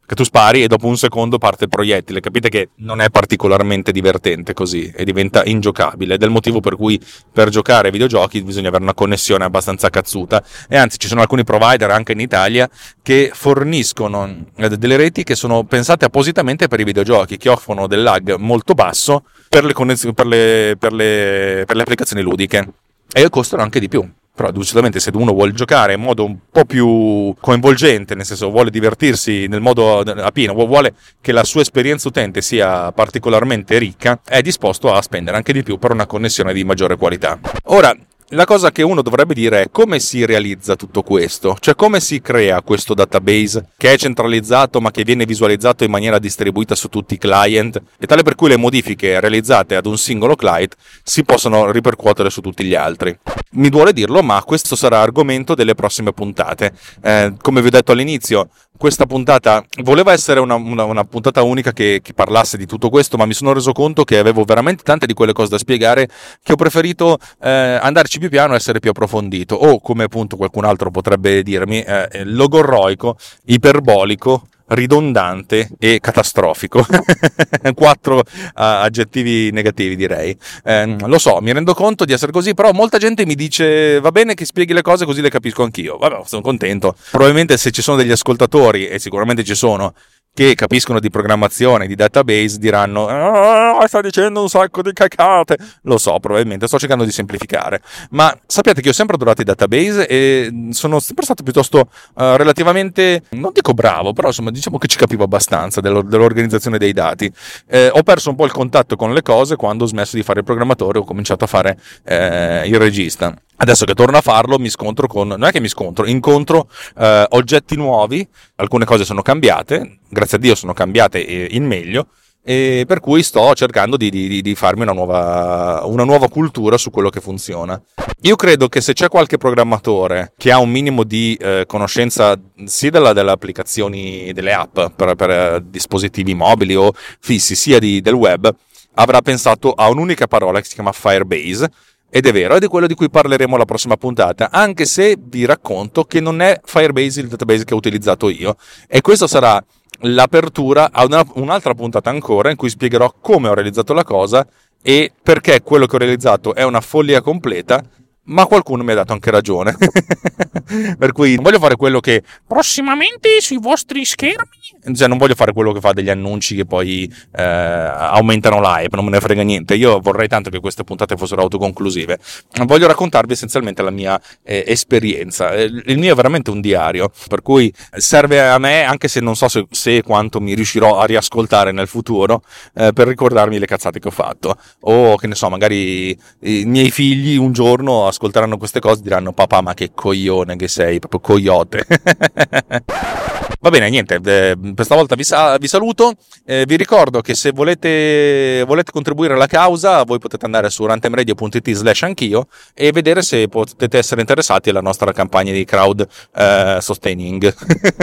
che 0.05 0.15
tu 0.15 0.23
spari 0.23 0.63
e 0.63 0.67
dopo 0.67 0.87
un 0.87 0.97
secondo 0.97 1.37
parte 1.37 1.65
il 1.65 1.69
proiettile. 1.69 2.19
Capite 2.19 2.49
che 2.49 2.69
non 2.77 3.01
è 3.01 3.09
particolarmente 3.09 3.91
divertente 3.91 4.53
così 4.53 4.91
e 4.95 5.03
diventa 5.05 5.43
ingiocabile. 5.45 6.15
Ed 6.15 6.21
è 6.21 6.25
il 6.25 6.31
motivo 6.31 6.59
per 6.59 6.75
cui 6.75 7.01
per 7.31 7.49
giocare 7.49 7.87
ai 7.87 7.91
videogiochi 7.91 8.41
bisogna 8.43 8.67
avere 8.67 8.83
una 8.83 8.93
connessione 8.93 9.43
abbastanza 9.45 9.89
cazzuta. 9.89 10.43
E 10.67 10.77
anzi, 10.77 10.97
ci 10.97 11.07
sono 11.07 11.21
alcuni 11.21 11.43
provider 11.43 11.89
anche 11.91 12.11
in 12.11 12.19
Italia 12.19 12.69
che 13.01 13.31
forniscono 13.33 14.45
eh, 14.55 14.69
delle 14.69 14.97
reti 14.97 15.23
che 15.23 15.35
sono 15.35 15.63
pensate 15.63 16.05
appositamente 16.05 16.67
per 16.67 16.79
i 16.79 16.83
videogiochi, 16.83 17.37
che 17.37 17.49
offrono 17.49 17.87
del 17.87 18.03
lag 18.03 18.35
molto 18.35 18.73
basso 18.73 19.23
per 19.47 19.63
le, 19.63 19.73
per 19.73 20.25
le, 20.25 20.75
per 20.77 20.93
le, 20.93 21.63
per 21.65 21.75
le 21.75 21.81
applicazioni 21.81 22.21
ludiche. 22.21 22.67
E 23.11 23.29
costano 23.29 23.61
anche 23.61 23.79
di 23.79 23.87
più. 23.87 24.07
Però 24.35 24.51
giustamente 24.51 24.99
se 24.99 25.11
uno 25.13 25.31
vuole 25.31 25.51
giocare 25.51 25.93
in 25.93 26.01
modo 26.01 26.25
un 26.25 26.37
po' 26.51 26.65
più 26.65 27.35
coinvolgente, 27.39 28.15
nel 28.15 28.25
senso 28.25 28.49
vuole 28.49 28.71
divertirsi 28.71 29.45
nel 29.47 29.61
modo 29.61 29.99
a 29.99 30.31
pieno, 30.31 30.53
vuole 30.53 30.95
che 31.21 31.31
la 31.31 31.43
sua 31.43 31.61
esperienza 31.61 32.07
utente 32.07 32.41
sia 32.41 32.91
particolarmente 32.91 33.77
ricca, 33.77 34.19
è 34.25 34.41
disposto 34.41 34.91
a 34.91 35.01
spendere 35.03 35.37
anche 35.37 35.53
di 35.53 35.61
più 35.61 35.77
per 35.77 35.91
una 35.91 36.07
connessione 36.07 36.51
di 36.51 36.63
maggiore 36.63 36.97
qualità. 36.97 37.39
Ora, 37.65 37.95
la 38.33 38.45
cosa 38.45 38.71
che 38.71 38.81
uno 38.81 39.01
dovrebbe 39.01 39.33
dire 39.33 39.63
è 39.63 39.69
come 39.71 39.99
si 39.99 40.25
realizza 40.25 40.75
tutto 40.75 41.03
questo, 41.03 41.55
cioè 41.59 41.75
come 41.75 41.99
si 41.99 42.19
crea 42.19 42.61
questo 42.61 42.93
database 42.95 43.69
che 43.77 43.93
è 43.93 43.97
centralizzato 43.97 44.81
ma 44.81 44.91
che 44.91 45.03
viene 45.03 45.25
visualizzato 45.25 45.83
in 45.83 45.91
maniera 45.91 46.17
distribuita 46.17 46.73
su 46.73 46.89
tutti 46.89 47.13
i 47.13 47.17
client 47.19 47.79
e 47.99 48.07
tale 48.07 48.23
per 48.23 48.35
cui 48.35 48.49
le 48.49 48.57
modifiche 48.57 49.19
realizzate 49.19 49.75
ad 49.75 49.85
un 49.85 49.97
singolo 49.97 50.35
client 50.35 50.75
si 51.03 51.23
possono 51.23 51.71
ripercuotere 51.71 52.29
su 52.29 52.41
tutti 52.41 52.63
gli 52.63 52.75
altri. 52.75 53.15
Mi 53.51 53.69
duole 53.69 53.93
dirlo, 53.93 54.23
ma 54.23 54.41
questo 54.43 54.75
sarà 54.75 54.99
argomento 54.99 55.53
delle 55.53 55.75
prossime 55.75 56.11
puntate. 56.11 56.73
Eh, 57.03 57.33
come 57.39 57.61
vi 57.61 57.67
ho 57.67 57.71
detto 57.71 57.91
all'inizio, 57.91 58.49
questa 58.75 59.05
puntata 59.05 59.63
voleva 59.83 60.11
essere 60.11 60.39
una, 60.39 60.55
una, 60.55 60.83
una 60.83 61.03
puntata 61.03 61.41
unica 61.43 61.71
che, 61.71 61.99
che, 62.03 62.13
parlasse 62.13 62.57
di 62.57 62.65
tutto 62.65 62.89
questo, 62.89 63.17
ma 63.17 63.25
mi 63.25 63.33
sono 63.33 63.53
reso 63.53 63.71
conto 63.71 64.03
che 64.03 64.17
avevo 64.17 64.43
veramente 64.43 64.83
tante 64.83 65.05
di 65.05 65.13
quelle 65.13 65.31
cose 65.31 65.51
da 65.51 65.57
spiegare 65.57 66.09
che 66.41 66.51
ho 66.51 66.55
preferito 66.55 67.17
eh, 67.41 67.49
andarci 67.49 68.19
più 68.23 68.29
piano 68.29 68.55
essere 68.55 68.79
più 68.79 68.91
approfondito. 68.91 69.55
O, 69.55 69.81
come 69.81 70.05
appunto 70.05 70.37
qualcun 70.37 70.63
altro 70.63 70.89
potrebbe 70.91 71.43
dirmi, 71.43 71.81
eh, 71.81 72.23
logorroico, 72.23 73.17
iperbolico, 73.47 74.47
ridondante 74.67 75.69
e 75.77 75.99
catastrofico. 75.99 76.85
Quattro 77.75 78.19
uh, 78.19 78.23
aggettivi 78.53 79.51
negativi 79.51 79.97
direi. 79.97 80.37
Eh, 80.63 80.95
lo 81.05 81.19
so, 81.19 81.39
mi 81.41 81.51
rendo 81.51 81.73
conto 81.73 82.05
di 82.05 82.13
essere 82.13 82.31
così, 82.31 82.53
però 82.53 82.71
molta 82.71 82.97
gente 82.97 83.25
mi 83.25 83.35
dice 83.35 83.99
va 83.99 84.11
bene 84.11 84.35
che 84.35 84.45
spieghi 84.45 84.71
le 84.71 84.81
cose 84.81 85.03
così 85.03 85.19
le 85.19 85.29
capisco 85.29 85.63
anch'io. 85.63 85.97
Vabbè, 85.97 86.21
sono 86.25 86.41
contento. 86.41 86.95
Probabilmente 87.11 87.57
se 87.57 87.71
ci 87.71 87.81
sono 87.81 87.97
degli 87.97 88.11
ascoltatori, 88.11 88.87
e 88.87 88.99
sicuramente 88.99 89.43
ci 89.43 89.55
sono, 89.55 89.93
che 90.33 90.55
capiscono 90.55 90.99
di 90.99 91.11
programmazione, 91.11 91.85
di 91.85 91.95
database, 91.95 92.57
diranno 92.57 93.01
oh, 93.01 93.85
sta 93.85 94.01
dicendo 94.01 94.41
un 94.41 94.49
sacco 94.49 94.81
di 94.81 94.91
cacate. 94.91 95.57
Lo 95.83 95.97
so, 95.99 96.17
probabilmente 96.19 96.65
sto 96.65 96.79
cercando 96.79 97.03
di 97.03 97.11
semplificare. 97.11 97.81
Ma 98.11 98.35
sappiate 98.45 98.81
che 98.81 98.89
ho 98.89 98.93
sempre 98.93 99.15
adorato 99.15 99.41
i 99.41 99.45
database 99.45 100.07
e 100.07 100.69
sono 100.71 100.99
sempre 100.99 101.25
stato 101.25 101.43
piuttosto 101.43 101.79
uh, 101.79 102.35
relativamente, 102.35 103.23
non 103.29 103.51
dico 103.53 103.73
bravo, 103.73 104.13
però 104.13 104.29
insomma 104.29 104.49
diciamo 104.49 104.79
che 104.79 104.87
ci 104.87 104.97
capivo 104.97 105.23
abbastanza 105.23 105.81
dell'organizzazione 105.81 106.79
dei 106.79 106.93
dati. 106.93 107.31
Eh, 107.67 107.89
ho 107.93 108.01
perso 108.01 108.29
un 108.31 108.35
po' 108.35 108.45
il 108.45 108.51
contatto 108.51 108.95
con 108.95 109.13
le 109.13 109.21
cose 109.21 109.55
quando 109.55 109.83
ho 109.83 109.87
smesso 109.87 110.15
di 110.15 110.23
fare 110.23 110.39
il 110.39 110.45
programmatore 110.45 110.97
e 110.97 111.01
ho 111.01 111.05
cominciato 111.05 111.43
a 111.43 111.47
fare 111.47 111.77
eh, 112.05 112.67
il 112.67 112.79
regista. 112.79 113.35
Adesso 113.57 113.85
che 113.85 113.93
torno 113.93 114.17
a 114.17 114.21
farlo 114.21 114.59
mi 114.59 114.69
scontro 114.69 115.07
con, 115.07 115.27
non 115.27 115.45
è 115.45 115.51
che 115.51 115.59
mi 115.59 115.69
scontro, 115.69 116.05
incontro 116.05 116.69
eh, 116.97 117.25
oggetti 117.29 117.75
nuovi, 117.75 118.27
alcune 118.55 118.85
cose 118.85 119.05
sono 119.05 119.21
cambiate, 119.21 119.99
grazie 120.09 120.37
a 120.37 120.39
Dio 120.39 120.55
sono 120.55 120.73
cambiate 120.73 121.19
in 121.19 121.65
meglio, 121.65 122.07
e 122.45 122.83
per 122.85 122.99
cui 122.99 123.23
sto 123.23 123.53
cercando 123.53 123.95
di, 123.95 124.09
di, 124.09 124.41
di 124.41 124.55
farmi 124.55 124.81
una 124.81 124.91
nuova, 124.91 125.81
una 125.85 126.03
nuova, 126.03 126.27
cultura 126.27 126.77
su 126.77 126.91
quello 126.91 127.09
che 127.09 127.21
funziona. 127.21 127.81
Io 128.23 128.35
credo 128.35 128.67
che 128.67 128.81
se 128.81 128.91
c'è 128.91 129.07
qualche 129.07 129.37
programmatore 129.37 130.33
che 130.37 130.51
ha 130.51 130.59
un 130.59 130.69
minimo 130.69 131.05
di 131.05 131.37
eh, 131.39 131.63
conoscenza 131.65 132.37
sia 132.65 132.91
della, 132.91 133.13
delle 133.13 133.31
applicazioni, 133.31 134.33
delle 134.33 134.53
app 134.53 134.77
per, 134.95 135.15
per 135.15 135.29
eh, 135.29 135.63
dispositivi 135.65 136.33
mobili 136.33 136.75
o 136.75 136.91
fissi, 137.21 137.55
sia 137.55 137.79
di, 137.79 138.01
del 138.01 138.13
web, 138.13 138.53
avrà 138.95 139.21
pensato 139.21 139.71
a 139.71 139.87
un'unica 139.89 140.27
parola 140.27 140.59
che 140.59 140.67
si 140.67 140.73
chiama 140.73 140.91
Firebase 140.91 141.71
ed 142.15 142.27
è 142.27 142.31
vero, 142.31 142.55
ed 142.55 142.63
è 142.63 142.67
quello 142.67 142.85
di 142.85 142.93
cui 142.93 143.09
parleremo 143.09 143.57
la 143.57 143.65
prossima 143.65 143.97
puntata, 143.97 144.51
anche 144.51 144.85
se 144.85 145.17
vi 145.19 145.45
racconto 145.45 146.03
che 146.03 146.19
non 146.19 146.43
è 146.43 146.61
Firebase 146.63 147.21
il 147.21 147.27
database 147.27 147.63
che 147.63 147.73
ho 147.73 147.77
utilizzato 147.77 148.29
io. 148.29 148.55
E 148.87 149.01
questo 149.01 149.25
sarà 149.25 149.59
l'apertura 150.01 150.91
a 150.91 151.05
una, 151.05 151.25
un'altra 151.33 151.73
puntata 151.73 152.11
ancora 152.11 152.51
in 152.51 152.55
cui 152.55 152.69
spiegherò 152.69 153.15
come 153.19 153.49
ho 153.49 153.55
realizzato 153.55 153.93
la 153.93 154.03
cosa 154.03 154.45
e 154.83 155.11
perché 155.23 155.63
quello 155.63 155.87
che 155.87 155.95
ho 155.95 155.97
realizzato 155.97 156.53
è 156.53 156.63
una 156.63 156.81
follia 156.81 157.19
completa 157.21 157.83
ma 158.25 158.45
qualcuno 158.45 158.83
mi 158.83 158.91
ha 158.91 158.95
dato 158.95 159.13
anche 159.13 159.31
ragione. 159.31 159.75
per 160.97 161.11
cui 161.11 161.35
non 161.35 161.43
voglio 161.43 161.59
fare 161.59 161.75
quello 161.75 161.99
che 161.99 162.23
prossimamente 162.47 163.41
sui 163.41 163.57
vostri 163.57 164.05
schermi. 164.05 164.95
Cioè, 164.95 165.07
non 165.07 165.17
voglio 165.17 165.35
fare 165.35 165.53
quello 165.53 165.71
che 165.71 165.79
fa 165.79 165.93
degli 165.93 166.09
annunci 166.09 166.55
che 166.55 166.65
poi 166.65 167.11
eh, 167.35 167.43
aumentano 167.43 168.59
l'hype, 168.59 168.95
non 168.95 169.05
me 169.05 169.11
ne 169.11 169.19
frega 169.19 169.41
niente. 169.41 169.75
Io 169.75 169.99
vorrei 169.99 170.27
tanto 170.27 170.49
che 170.49 170.59
queste 170.59 170.83
puntate 170.83 171.15
fossero 171.15 171.41
autoconclusive. 171.41 172.17
Voglio 172.65 172.87
raccontarvi 172.87 173.33
essenzialmente 173.33 173.81
la 173.81 173.91
mia 173.91 174.19
eh, 174.43 174.63
esperienza. 174.67 175.51
Eh, 175.53 175.63
il 175.63 175.97
mio 175.97 176.13
è 176.13 176.15
veramente 176.15 176.49
un 176.49 176.61
diario, 176.61 177.11
per 177.27 177.41
cui 177.41 177.73
serve 177.95 178.41
a 178.41 178.57
me, 178.57 178.83
anche 178.83 179.07
se 179.07 179.19
non 179.19 179.35
so 179.35 179.47
se, 179.47 179.67
se 179.69 180.01
quanto 180.01 180.39
mi 180.39 180.53
riuscirò 180.53 180.99
a 180.99 181.05
riascoltare 181.05 181.71
nel 181.71 181.87
futuro, 181.87 182.43
eh, 182.75 182.93
per 182.93 183.07
ricordarmi 183.07 183.59
le 183.59 183.65
cazzate 183.65 183.99
che 183.99 184.07
ho 184.07 184.11
fatto. 184.11 184.57
O 184.81 185.15
che 185.17 185.27
ne 185.27 185.35
so, 185.35 185.49
magari 185.49 186.17
i 186.41 186.65
miei 186.65 186.91
figli 186.91 187.37
un 187.37 187.51
giorno 187.51 188.07
ascolteranno 188.13 188.57
queste 188.57 188.79
cose 188.79 189.01
diranno 189.01 189.33
papà 189.33 189.61
ma 189.61 189.73
che 189.73 189.91
coglione 189.93 190.55
che 190.55 190.67
sei, 190.67 190.99
proprio 190.99 191.19
coyote. 191.19 191.85
Va 193.63 193.69
bene, 193.69 193.89
niente, 193.89 194.15
eh, 194.15 194.57
per 194.75 194.83
stavolta 194.83 195.15
vi, 195.15 195.23
sa- 195.23 195.55
vi 195.55 195.69
saluto, 195.69 196.15
eh, 196.45 196.65
vi 196.67 196.75
ricordo 196.75 197.21
che 197.21 197.33
se 197.33 197.51
volete, 197.51 198.61
volete, 198.67 198.91
contribuire 198.91 199.35
alla 199.35 199.47
causa 199.47 200.03
voi 200.03 200.19
potete 200.19 200.43
andare 200.43 200.69
su 200.69 200.85
rantemradio.it 200.85 201.71
slash 201.71 202.01
anch'io 202.01 202.47
e 202.73 202.91
vedere 202.91 203.21
se 203.21 203.47
potete 203.47 203.97
essere 203.97 204.19
interessati 204.19 204.69
alla 204.69 204.81
nostra 204.81 205.13
campagna 205.13 205.53
di 205.53 205.63
crowd 205.63 206.05
eh, 206.35 206.77
sustaining. 206.81 207.55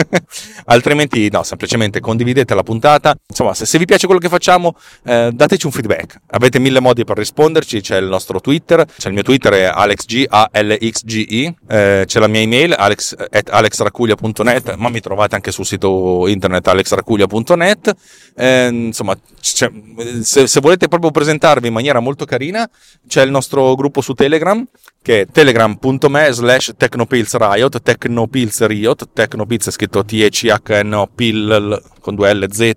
Altrimenti 0.65 1.29
no, 1.29 1.43
semplicemente 1.43 1.99
condividete 1.99 2.55
la 2.55 2.63
puntata, 2.63 3.15
insomma 3.27 3.53
se, 3.53 3.67
se 3.67 3.77
vi 3.77 3.85
piace 3.85 4.07
quello 4.07 4.19
che 4.19 4.29
facciamo 4.29 4.75
eh, 5.03 5.29
dateci 5.31 5.67
un 5.67 5.73
feedback, 5.73 6.21
avete 6.31 6.57
mille 6.57 6.79
modi 6.79 7.03
per 7.03 7.17
risponderci, 7.17 7.81
c'è 7.81 7.97
il 7.97 8.07
nostro 8.07 8.41
Twitter, 8.41 8.83
c'è 8.83 9.09
il 9.09 9.13
mio 9.13 9.21
Twitter 9.21 9.53
è 9.53 9.63
alexg, 9.65 10.25
A-L-X-G-I, 10.27 11.55
eh, 11.67 12.03
c'è 12.07 12.19
la 12.19 12.27
mia 12.27 12.41
email 12.41 12.73
alex, 12.75 13.15
at 13.29 13.47
alexracuglia.net, 13.47 14.73
ma 14.77 14.89
mi 14.89 15.01
trovate 15.01 15.35
anche 15.35 15.49
sul 15.51 15.65
sito 15.65 16.27
internet 16.27 16.67
alexracuglia.net. 16.67 17.95
Eh, 18.35 18.67
insomma, 18.71 19.17
se, 19.39 20.47
se, 20.47 20.59
volete 20.59 20.87
proprio 20.87 21.11
presentarvi 21.11 21.67
in 21.67 21.73
maniera 21.73 21.99
molto 21.99 22.25
carina, 22.25 22.69
c'è 23.07 23.23
il 23.23 23.31
nostro 23.31 23.75
gruppo 23.75 24.01
su 24.01 24.13
Telegram 24.13 24.65
che 25.03 25.21
è 25.21 25.25
telegram.me 25.25 26.31
slash 26.31 26.73
technopilsriot, 26.77 27.81
technopilsriot, 27.81 29.09
technopils 29.13 29.67
è 29.67 29.71
scritto 29.71 30.05
T-E-C-H-N-O-Pil 30.05 31.81
con 31.99 32.13
due 32.13 32.33
L 32.33 32.47
Z 32.51 32.71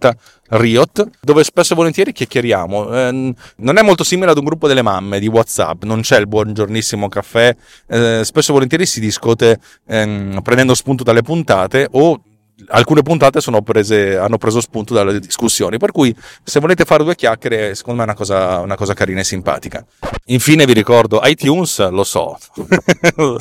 Riot, 0.48 1.08
dove 1.20 1.44
spesso 1.44 1.74
e 1.74 1.76
volentieri 1.76 2.12
chiacchieriamo. 2.12 2.94
Eh, 2.94 3.34
non 3.56 3.76
è 3.76 3.82
molto 3.82 4.04
simile 4.04 4.30
ad 4.30 4.38
un 4.38 4.44
gruppo 4.44 4.66
delle 4.68 4.82
mamme 4.82 5.18
di 5.18 5.26
WhatsApp, 5.26 5.84
non 5.84 6.00
c'è 6.00 6.18
il 6.18 6.26
buongiornissimo 6.26 7.08
caffè, 7.08 7.54
eh, 7.88 8.22
spesso 8.24 8.50
e 8.50 8.54
volentieri 8.54 8.86
si 8.86 9.00
discute 9.00 9.60
ehm, 9.86 10.40
prendendo 10.42 10.74
spunto 10.74 11.04
dalle 11.04 11.22
puntate 11.22 11.88
o 11.90 12.20
alcune 12.68 13.02
puntate 13.02 13.40
prese, 13.62 14.16
hanno 14.16 14.38
preso 14.38 14.60
spunto 14.60 14.94
dalle 14.94 15.18
discussioni, 15.18 15.78
per 15.78 15.92
cui 15.92 16.14
se 16.42 16.60
volete 16.60 16.84
fare 16.84 17.04
due 17.04 17.14
chiacchiere, 17.14 17.74
secondo 17.74 18.00
me 18.00 18.06
è 18.06 18.10
una 18.10 18.16
cosa, 18.16 18.60
una 18.60 18.76
cosa 18.76 18.94
carina 18.94 19.20
e 19.20 19.24
simpatica. 19.24 19.84
Infine 20.26 20.64
vi 20.64 20.72
ricordo, 20.72 21.20
iTunes 21.24 21.88
lo 21.90 22.04
so. 22.04 22.38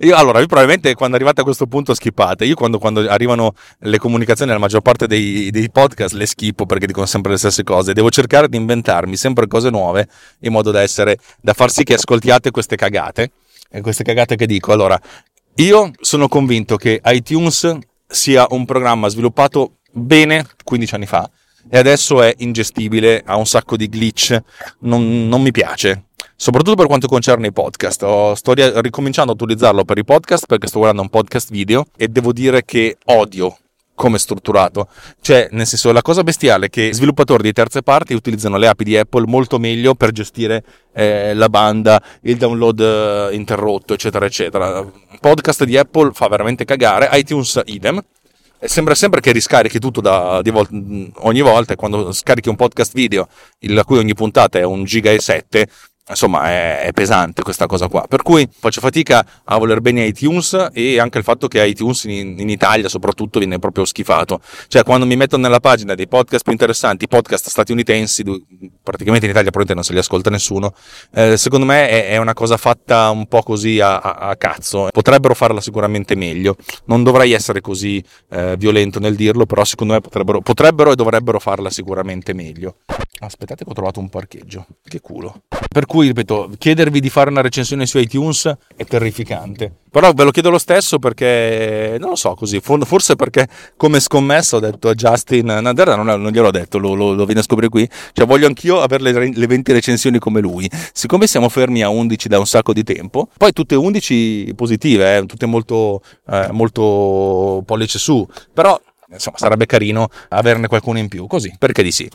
io, 0.00 0.16
allora, 0.16 0.40
io 0.40 0.46
probabilmente 0.46 0.94
quando 0.94 1.16
arrivate 1.16 1.40
a 1.40 1.44
questo 1.44 1.66
punto 1.66 1.94
skippate, 1.94 2.44
io 2.44 2.54
quando, 2.54 2.78
quando 2.78 3.08
arrivano 3.08 3.54
le 3.80 3.98
comunicazioni 3.98 4.50
alla 4.50 4.60
maggior 4.60 4.82
parte 4.82 5.06
dei, 5.06 5.50
dei, 5.50 5.70
podcast 5.70 6.14
le 6.14 6.26
schippo 6.26 6.66
perché 6.66 6.86
dicono 6.86 7.06
sempre 7.06 7.32
le 7.32 7.38
stesse 7.38 7.62
cose, 7.62 7.92
devo 7.92 8.10
cercare 8.10 8.48
di 8.48 8.56
inventarmi 8.56 9.16
sempre 9.16 9.46
cose 9.46 9.70
nuove 9.70 10.08
in 10.40 10.52
modo 10.52 10.70
da 10.70 10.82
essere, 10.82 11.18
da 11.40 11.52
far 11.52 11.70
sì 11.70 11.84
che 11.84 11.94
ascoltiate 11.94 12.50
queste 12.50 12.76
cagate, 12.76 13.30
e 13.70 13.80
queste 13.80 14.04
cagate 14.04 14.36
che 14.36 14.46
dico. 14.46 14.72
Allora, 14.72 15.00
Io 15.58 15.90
sono 16.00 16.28
convinto 16.28 16.76
che 16.76 17.00
iTunes 17.02 17.78
sia 18.06 18.46
un 18.50 18.64
programma 18.64 19.08
sviluppato 19.08 19.78
bene 19.90 20.46
15 20.62 20.94
anni 20.94 21.06
fa 21.06 21.30
e 21.68 21.78
adesso 21.78 22.22
è 22.22 22.32
ingestibile, 22.38 23.22
ha 23.24 23.36
un 23.36 23.46
sacco 23.46 23.76
di 23.76 23.88
glitch, 23.88 24.38
non, 24.80 25.28
non 25.28 25.42
mi 25.42 25.50
piace. 25.50 26.04
Soprattutto 26.36 26.76
per 26.76 26.86
quanto 26.86 27.08
concerne 27.08 27.48
i 27.48 27.52
podcast. 27.52 28.32
Sto 28.34 28.52
ricominciando 28.80 29.32
a 29.32 29.34
utilizzarlo 29.34 29.84
per 29.84 29.98
i 29.98 30.04
podcast 30.04 30.46
perché 30.46 30.66
sto 30.66 30.78
guardando 30.78 31.02
un 31.02 31.08
podcast 31.08 31.50
video 31.50 31.86
e 31.96 32.08
devo 32.08 32.32
dire 32.32 32.64
che 32.64 32.98
odio 33.06 33.56
come 33.96 34.18
strutturato. 34.18 34.86
Cioè, 35.20 35.48
nel 35.50 35.66
senso, 35.66 35.90
la 35.90 36.02
cosa 36.02 36.22
bestiale 36.22 36.66
è 36.66 36.70
che 36.70 36.92
sviluppatori 36.94 37.42
di 37.42 37.52
terze 37.52 37.82
parti 37.82 38.14
utilizzano 38.14 38.56
le 38.58 38.68
api 38.68 38.84
di 38.84 38.96
Apple 38.96 39.26
molto 39.26 39.58
meglio 39.58 39.96
per 39.96 40.12
gestire 40.12 40.62
eh, 40.94 41.34
la 41.34 41.48
banda, 41.48 42.00
il 42.22 42.36
download 42.36 42.78
eh, 42.78 43.34
interrotto, 43.34 43.94
eccetera, 43.94 44.26
eccetera. 44.26 44.88
Podcast 45.18 45.64
di 45.64 45.76
Apple 45.76 46.12
fa 46.12 46.28
veramente 46.28 46.64
cagare, 46.64 47.08
iTunes 47.14 47.60
idem. 47.64 48.00
Sembra 48.58 48.94
sempre 48.94 49.20
che 49.20 49.32
riscarichi 49.32 49.78
tutto 49.78 50.00
da, 50.00 50.40
vol- 50.44 51.10
ogni 51.16 51.40
volta 51.42 51.74
quando 51.76 52.12
scarichi 52.12 52.48
un 52.48 52.56
podcast 52.56 52.94
video, 52.94 53.28
la 53.60 53.84
cui 53.84 53.98
ogni 53.98 54.14
puntata 54.14 54.58
è 54.58 54.62
un 54.62 54.84
giga 54.84 55.10
e 55.10 55.20
7, 55.20 55.68
insomma 56.08 56.48
è, 56.48 56.80
è, 56.82 56.92
pesante 56.92 57.42
questa 57.42 57.66
cosa 57.66 57.88
qua. 57.88 58.06
Per 58.08 58.22
cui 58.22 58.48
faccio 58.50 58.80
fatica 58.80 59.24
a 59.44 59.58
voler 59.58 59.80
bene 59.80 60.04
iTunes 60.04 60.68
e 60.72 60.98
anche 60.98 61.18
il 61.18 61.24
fatto 61.24 61.48
che 61.48 61.64
iTunes 61.64 62.04
in, 62.04 62.38
in, 62.38 62.48
Italia 62.48 62.88
soprattutto 62.88 63.38
viene 63.38 63.58
proprio 63.58 63.84
schifato. 63.84 64.40
Cioè 64.68 64.82
quando 64.84 65.06
mi 65.06 65.16
metto 65.16 65.36
nella 65.36 65.60
pagina 65.60 65.94
dei 65.94 66.08
podcast 66.08 66.44
più 66.44 66.52
interessanti 66.52 67.08
podcast 67.08 67.48
statunitensi 67.48 68.24
praticamente 68.82 69.26
in 69.26 69.32
Italia 69.32 69.50
probabilmente 69.50 69.74
non 69.74 69.82
se 69.84 69.92
li 69.92 69.98
ascolta 69.98 70.30
nessuno 70.30 70.74
eh, 71.12 71.36
secondo 71.36 71.66
me 71.66 71.88
è, 71.88 72.08
è, 72.08 72.16
una 72.18 72.34
cosa 72.34 72.56
fatta 72.56 73.10
un 73.10 73.26
po' 73.26 73.42
così 73.42 73.80
a, 73.80 73.98
a, 73.98 74.12
a, 74.28 74.36
cazzo. 74.36 74.88
Potrebbero 74.90 75.34
farla 75.34 75.60
sicuramente 75.60 76.14
meglio. 76.14 76.56
Non 76.86 77.02
dovrei 77.02 77.32
essere 77.32 77.60
così 77.60 78.02
eh, 78.30 78.56
violento 78.56 78.98
nel 79.00 79.16
dirlo 79.16 79.46
però 79.46 79.64
secondo 79.64 79.94
me 79.94 80.00
potrebbero, 80.00 80.40
potrebbero 80.40 80.92
e 80.92 80.94
dovrebbero 80.94 81.38
farla 81.38 81.70
sicuramente 81.70 82.32
meglio 82.32 82.76
aspettate 83.20 83.64
che 83.64 83.70
ho 83.70 83.74
trovato 83.74 84.00
un 84.00 84.08
parcheggio 84.08 84.66
che 84.84 85.00
culo 85.00 85.42
per 85.76 85.84
cui 85.84 86.06
ripeto, 86.06 86.52
chiedervi 86.56 87.00
di 87.00 87.10
fare 87.10 87.28
una 87.28 87.42
recensione 87.42 87.84
su 87.84 87.98
iTunes 87.98 88.50
è 88.76 88.86
terrificante. 88.86 89.70
Però 89.90 90.10
ve 90.12 90.24
lo 90.24 90.30
chiedo 90.30 90.48
lo 90.48 90.56
stesso 90.56 90.98
perché, 90.98 91.98
non 92.00 92.08
lo 92.08 92.16
so 92.16 92.34
così, 92.34 92.60
forse 92.60 93.14
perché 93.14 93.46
come 93.76 94.00
scommessa 94.00 94.56
ho 94.56 94.60
detto 94.60 94.88
a 94.88 94.94
Justin, 94.94 95.44
no, 95.44 95.60
non, 95.60 96.04
non 96.06 96.30
gliel'ho 96.30 96.50
detto, 96.50 96.78
lo, 96.78 96.94
lo, 96.94 97.12
lo 97.12 97.26
viene 97.26 97.40
a 97.40 97.42
scoprire 97.42 97.68
qui, 97.68 97.86
cioè 98.14 98.24
voglio 98.24 98.46
anch'io 98.46 98.80
avere 98.80 99.12
le, 99.12 99.32
le 99.34 99.46
20 99.46 99.72
recensioni 99.72 100.18
come 100.18 100.40
lui. 100.40 100.66
Siccome 100.94 101.26
siamo 101.26 101.50
fermi 101.50 101.82
a 101.82 101.90
11 101.90 102.28
da 102.28 102.38
un 102.38 102.46
sacco 102.46 102.72
di 102.72 102.82
tempo, 102.82 103.28
poi 103.36 103.52
tutte 103.52 103.74
11 103.74 104.54
positive, 104.56 105.16
eh, 105.16 105.26
tutte 105.26 105.44
molto, 105.44 106.00
eh, 106.30 106.48
molto 106.52 107.62
pollice 107.66 107.98
su, 107.98 108.26
però 108.54 108.80
insomma 109.10 109.36
sarebbe 109.36 109.66
carino 109.66 110.08
averne 110.30 110.68
qualcuno 110.68 110.98
in 110.98 111.08
più, 111.08 111.26
così, 111.26 111.54
perché 111.58 111.82
di 111.82 111.92
sì. 111.92 112.08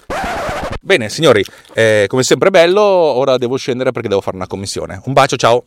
Bene, 0.84 1.10
signori, 1.10 1.46
eh, 1.76 2.06
come 2.08 2.24
sempre 2.24 2.50
bello, 2.50 2.82
ora 2.82 3.38
devo 3.38 3.56
scendere 3.56 3.92
perché 3.92 4.08
devo 4.08 4.20
fare 4.22 4.36
una 4.36 4.48
commissione. 4.48 5.00
Un 5.06 5.14
bacio, 5.14 5.36
ciao! 5.36 5.64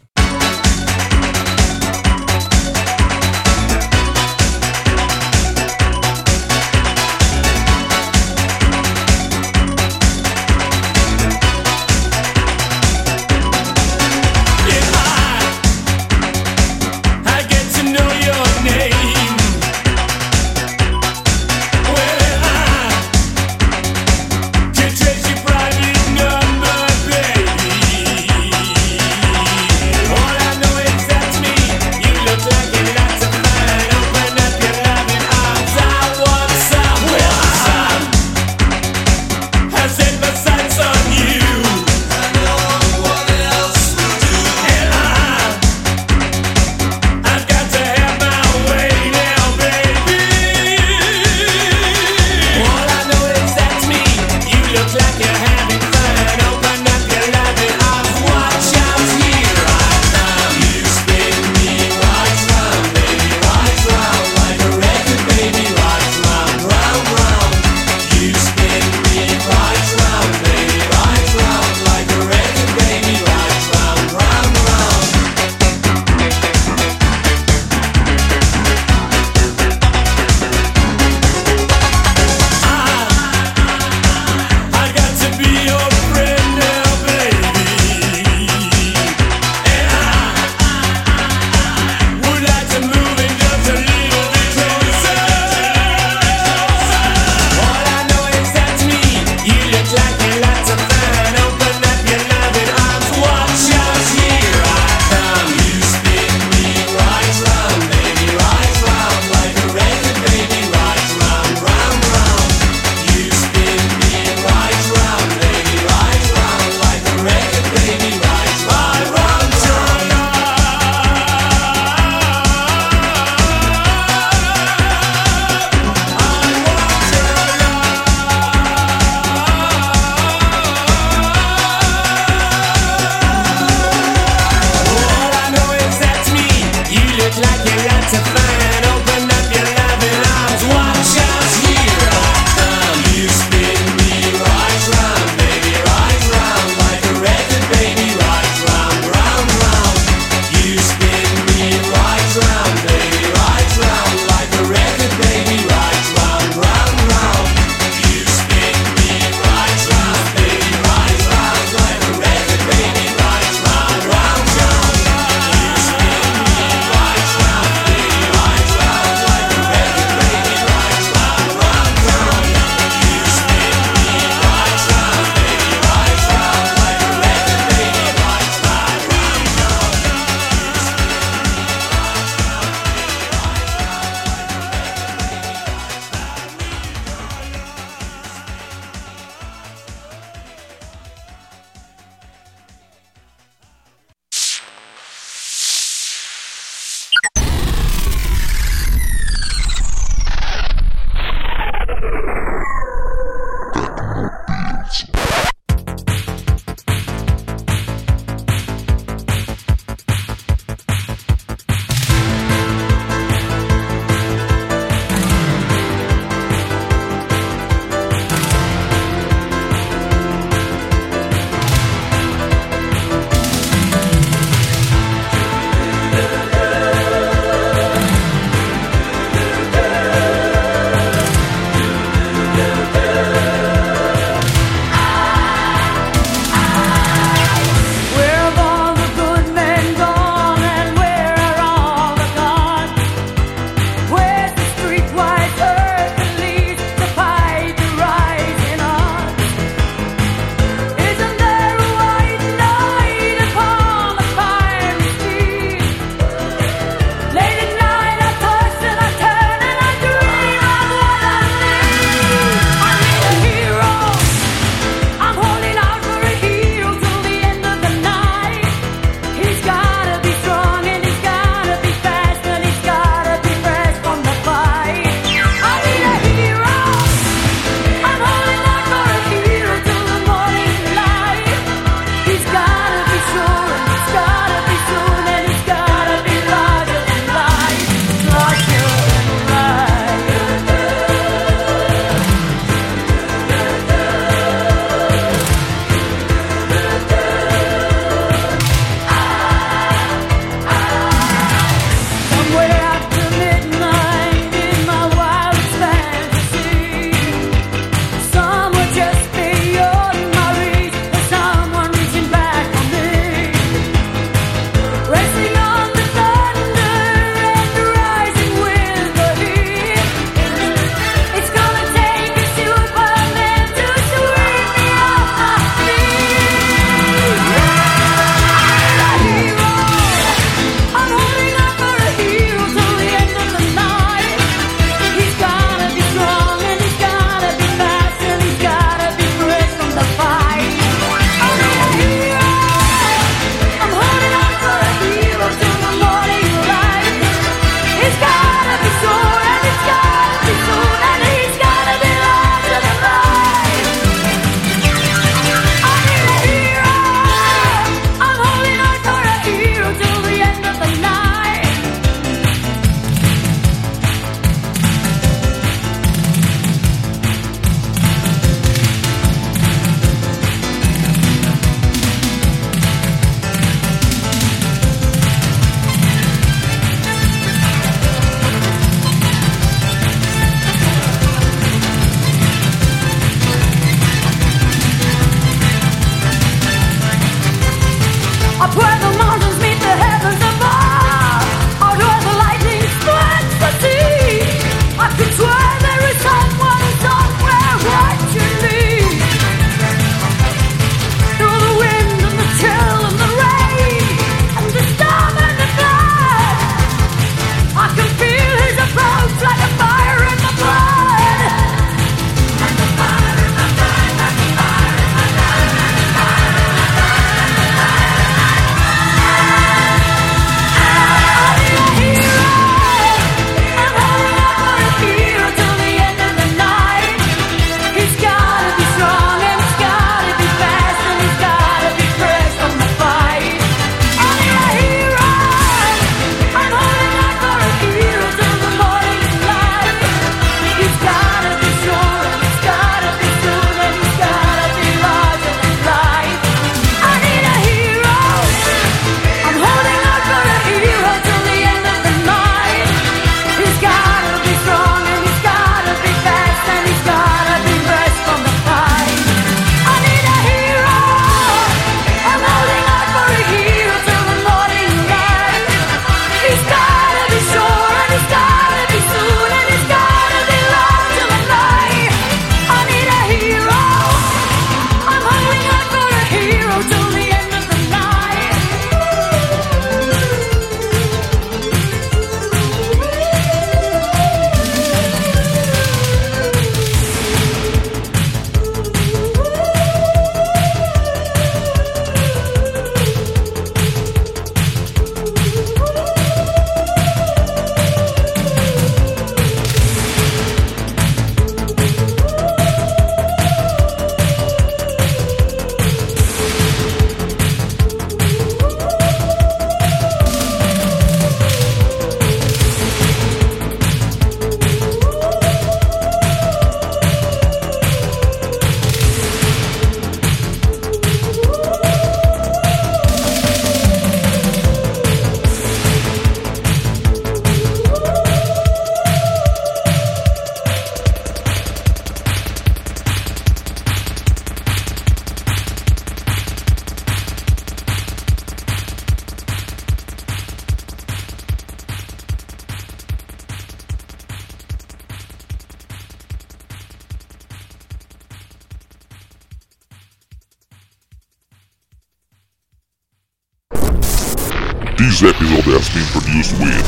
This 555.15 555.33
episode 555.33 555.63
has 555.71 555.89
been 555.95 556.07
produced 556.11 556.59
with 556.59 556.83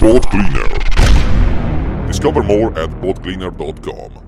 Boat 0.00 0.24
Cleaner. 0.30 0.68
Discover 2.06 2.42
more 2.44 2.72
at 2.78 2.88
boatcleaner.com. 3.02 4.23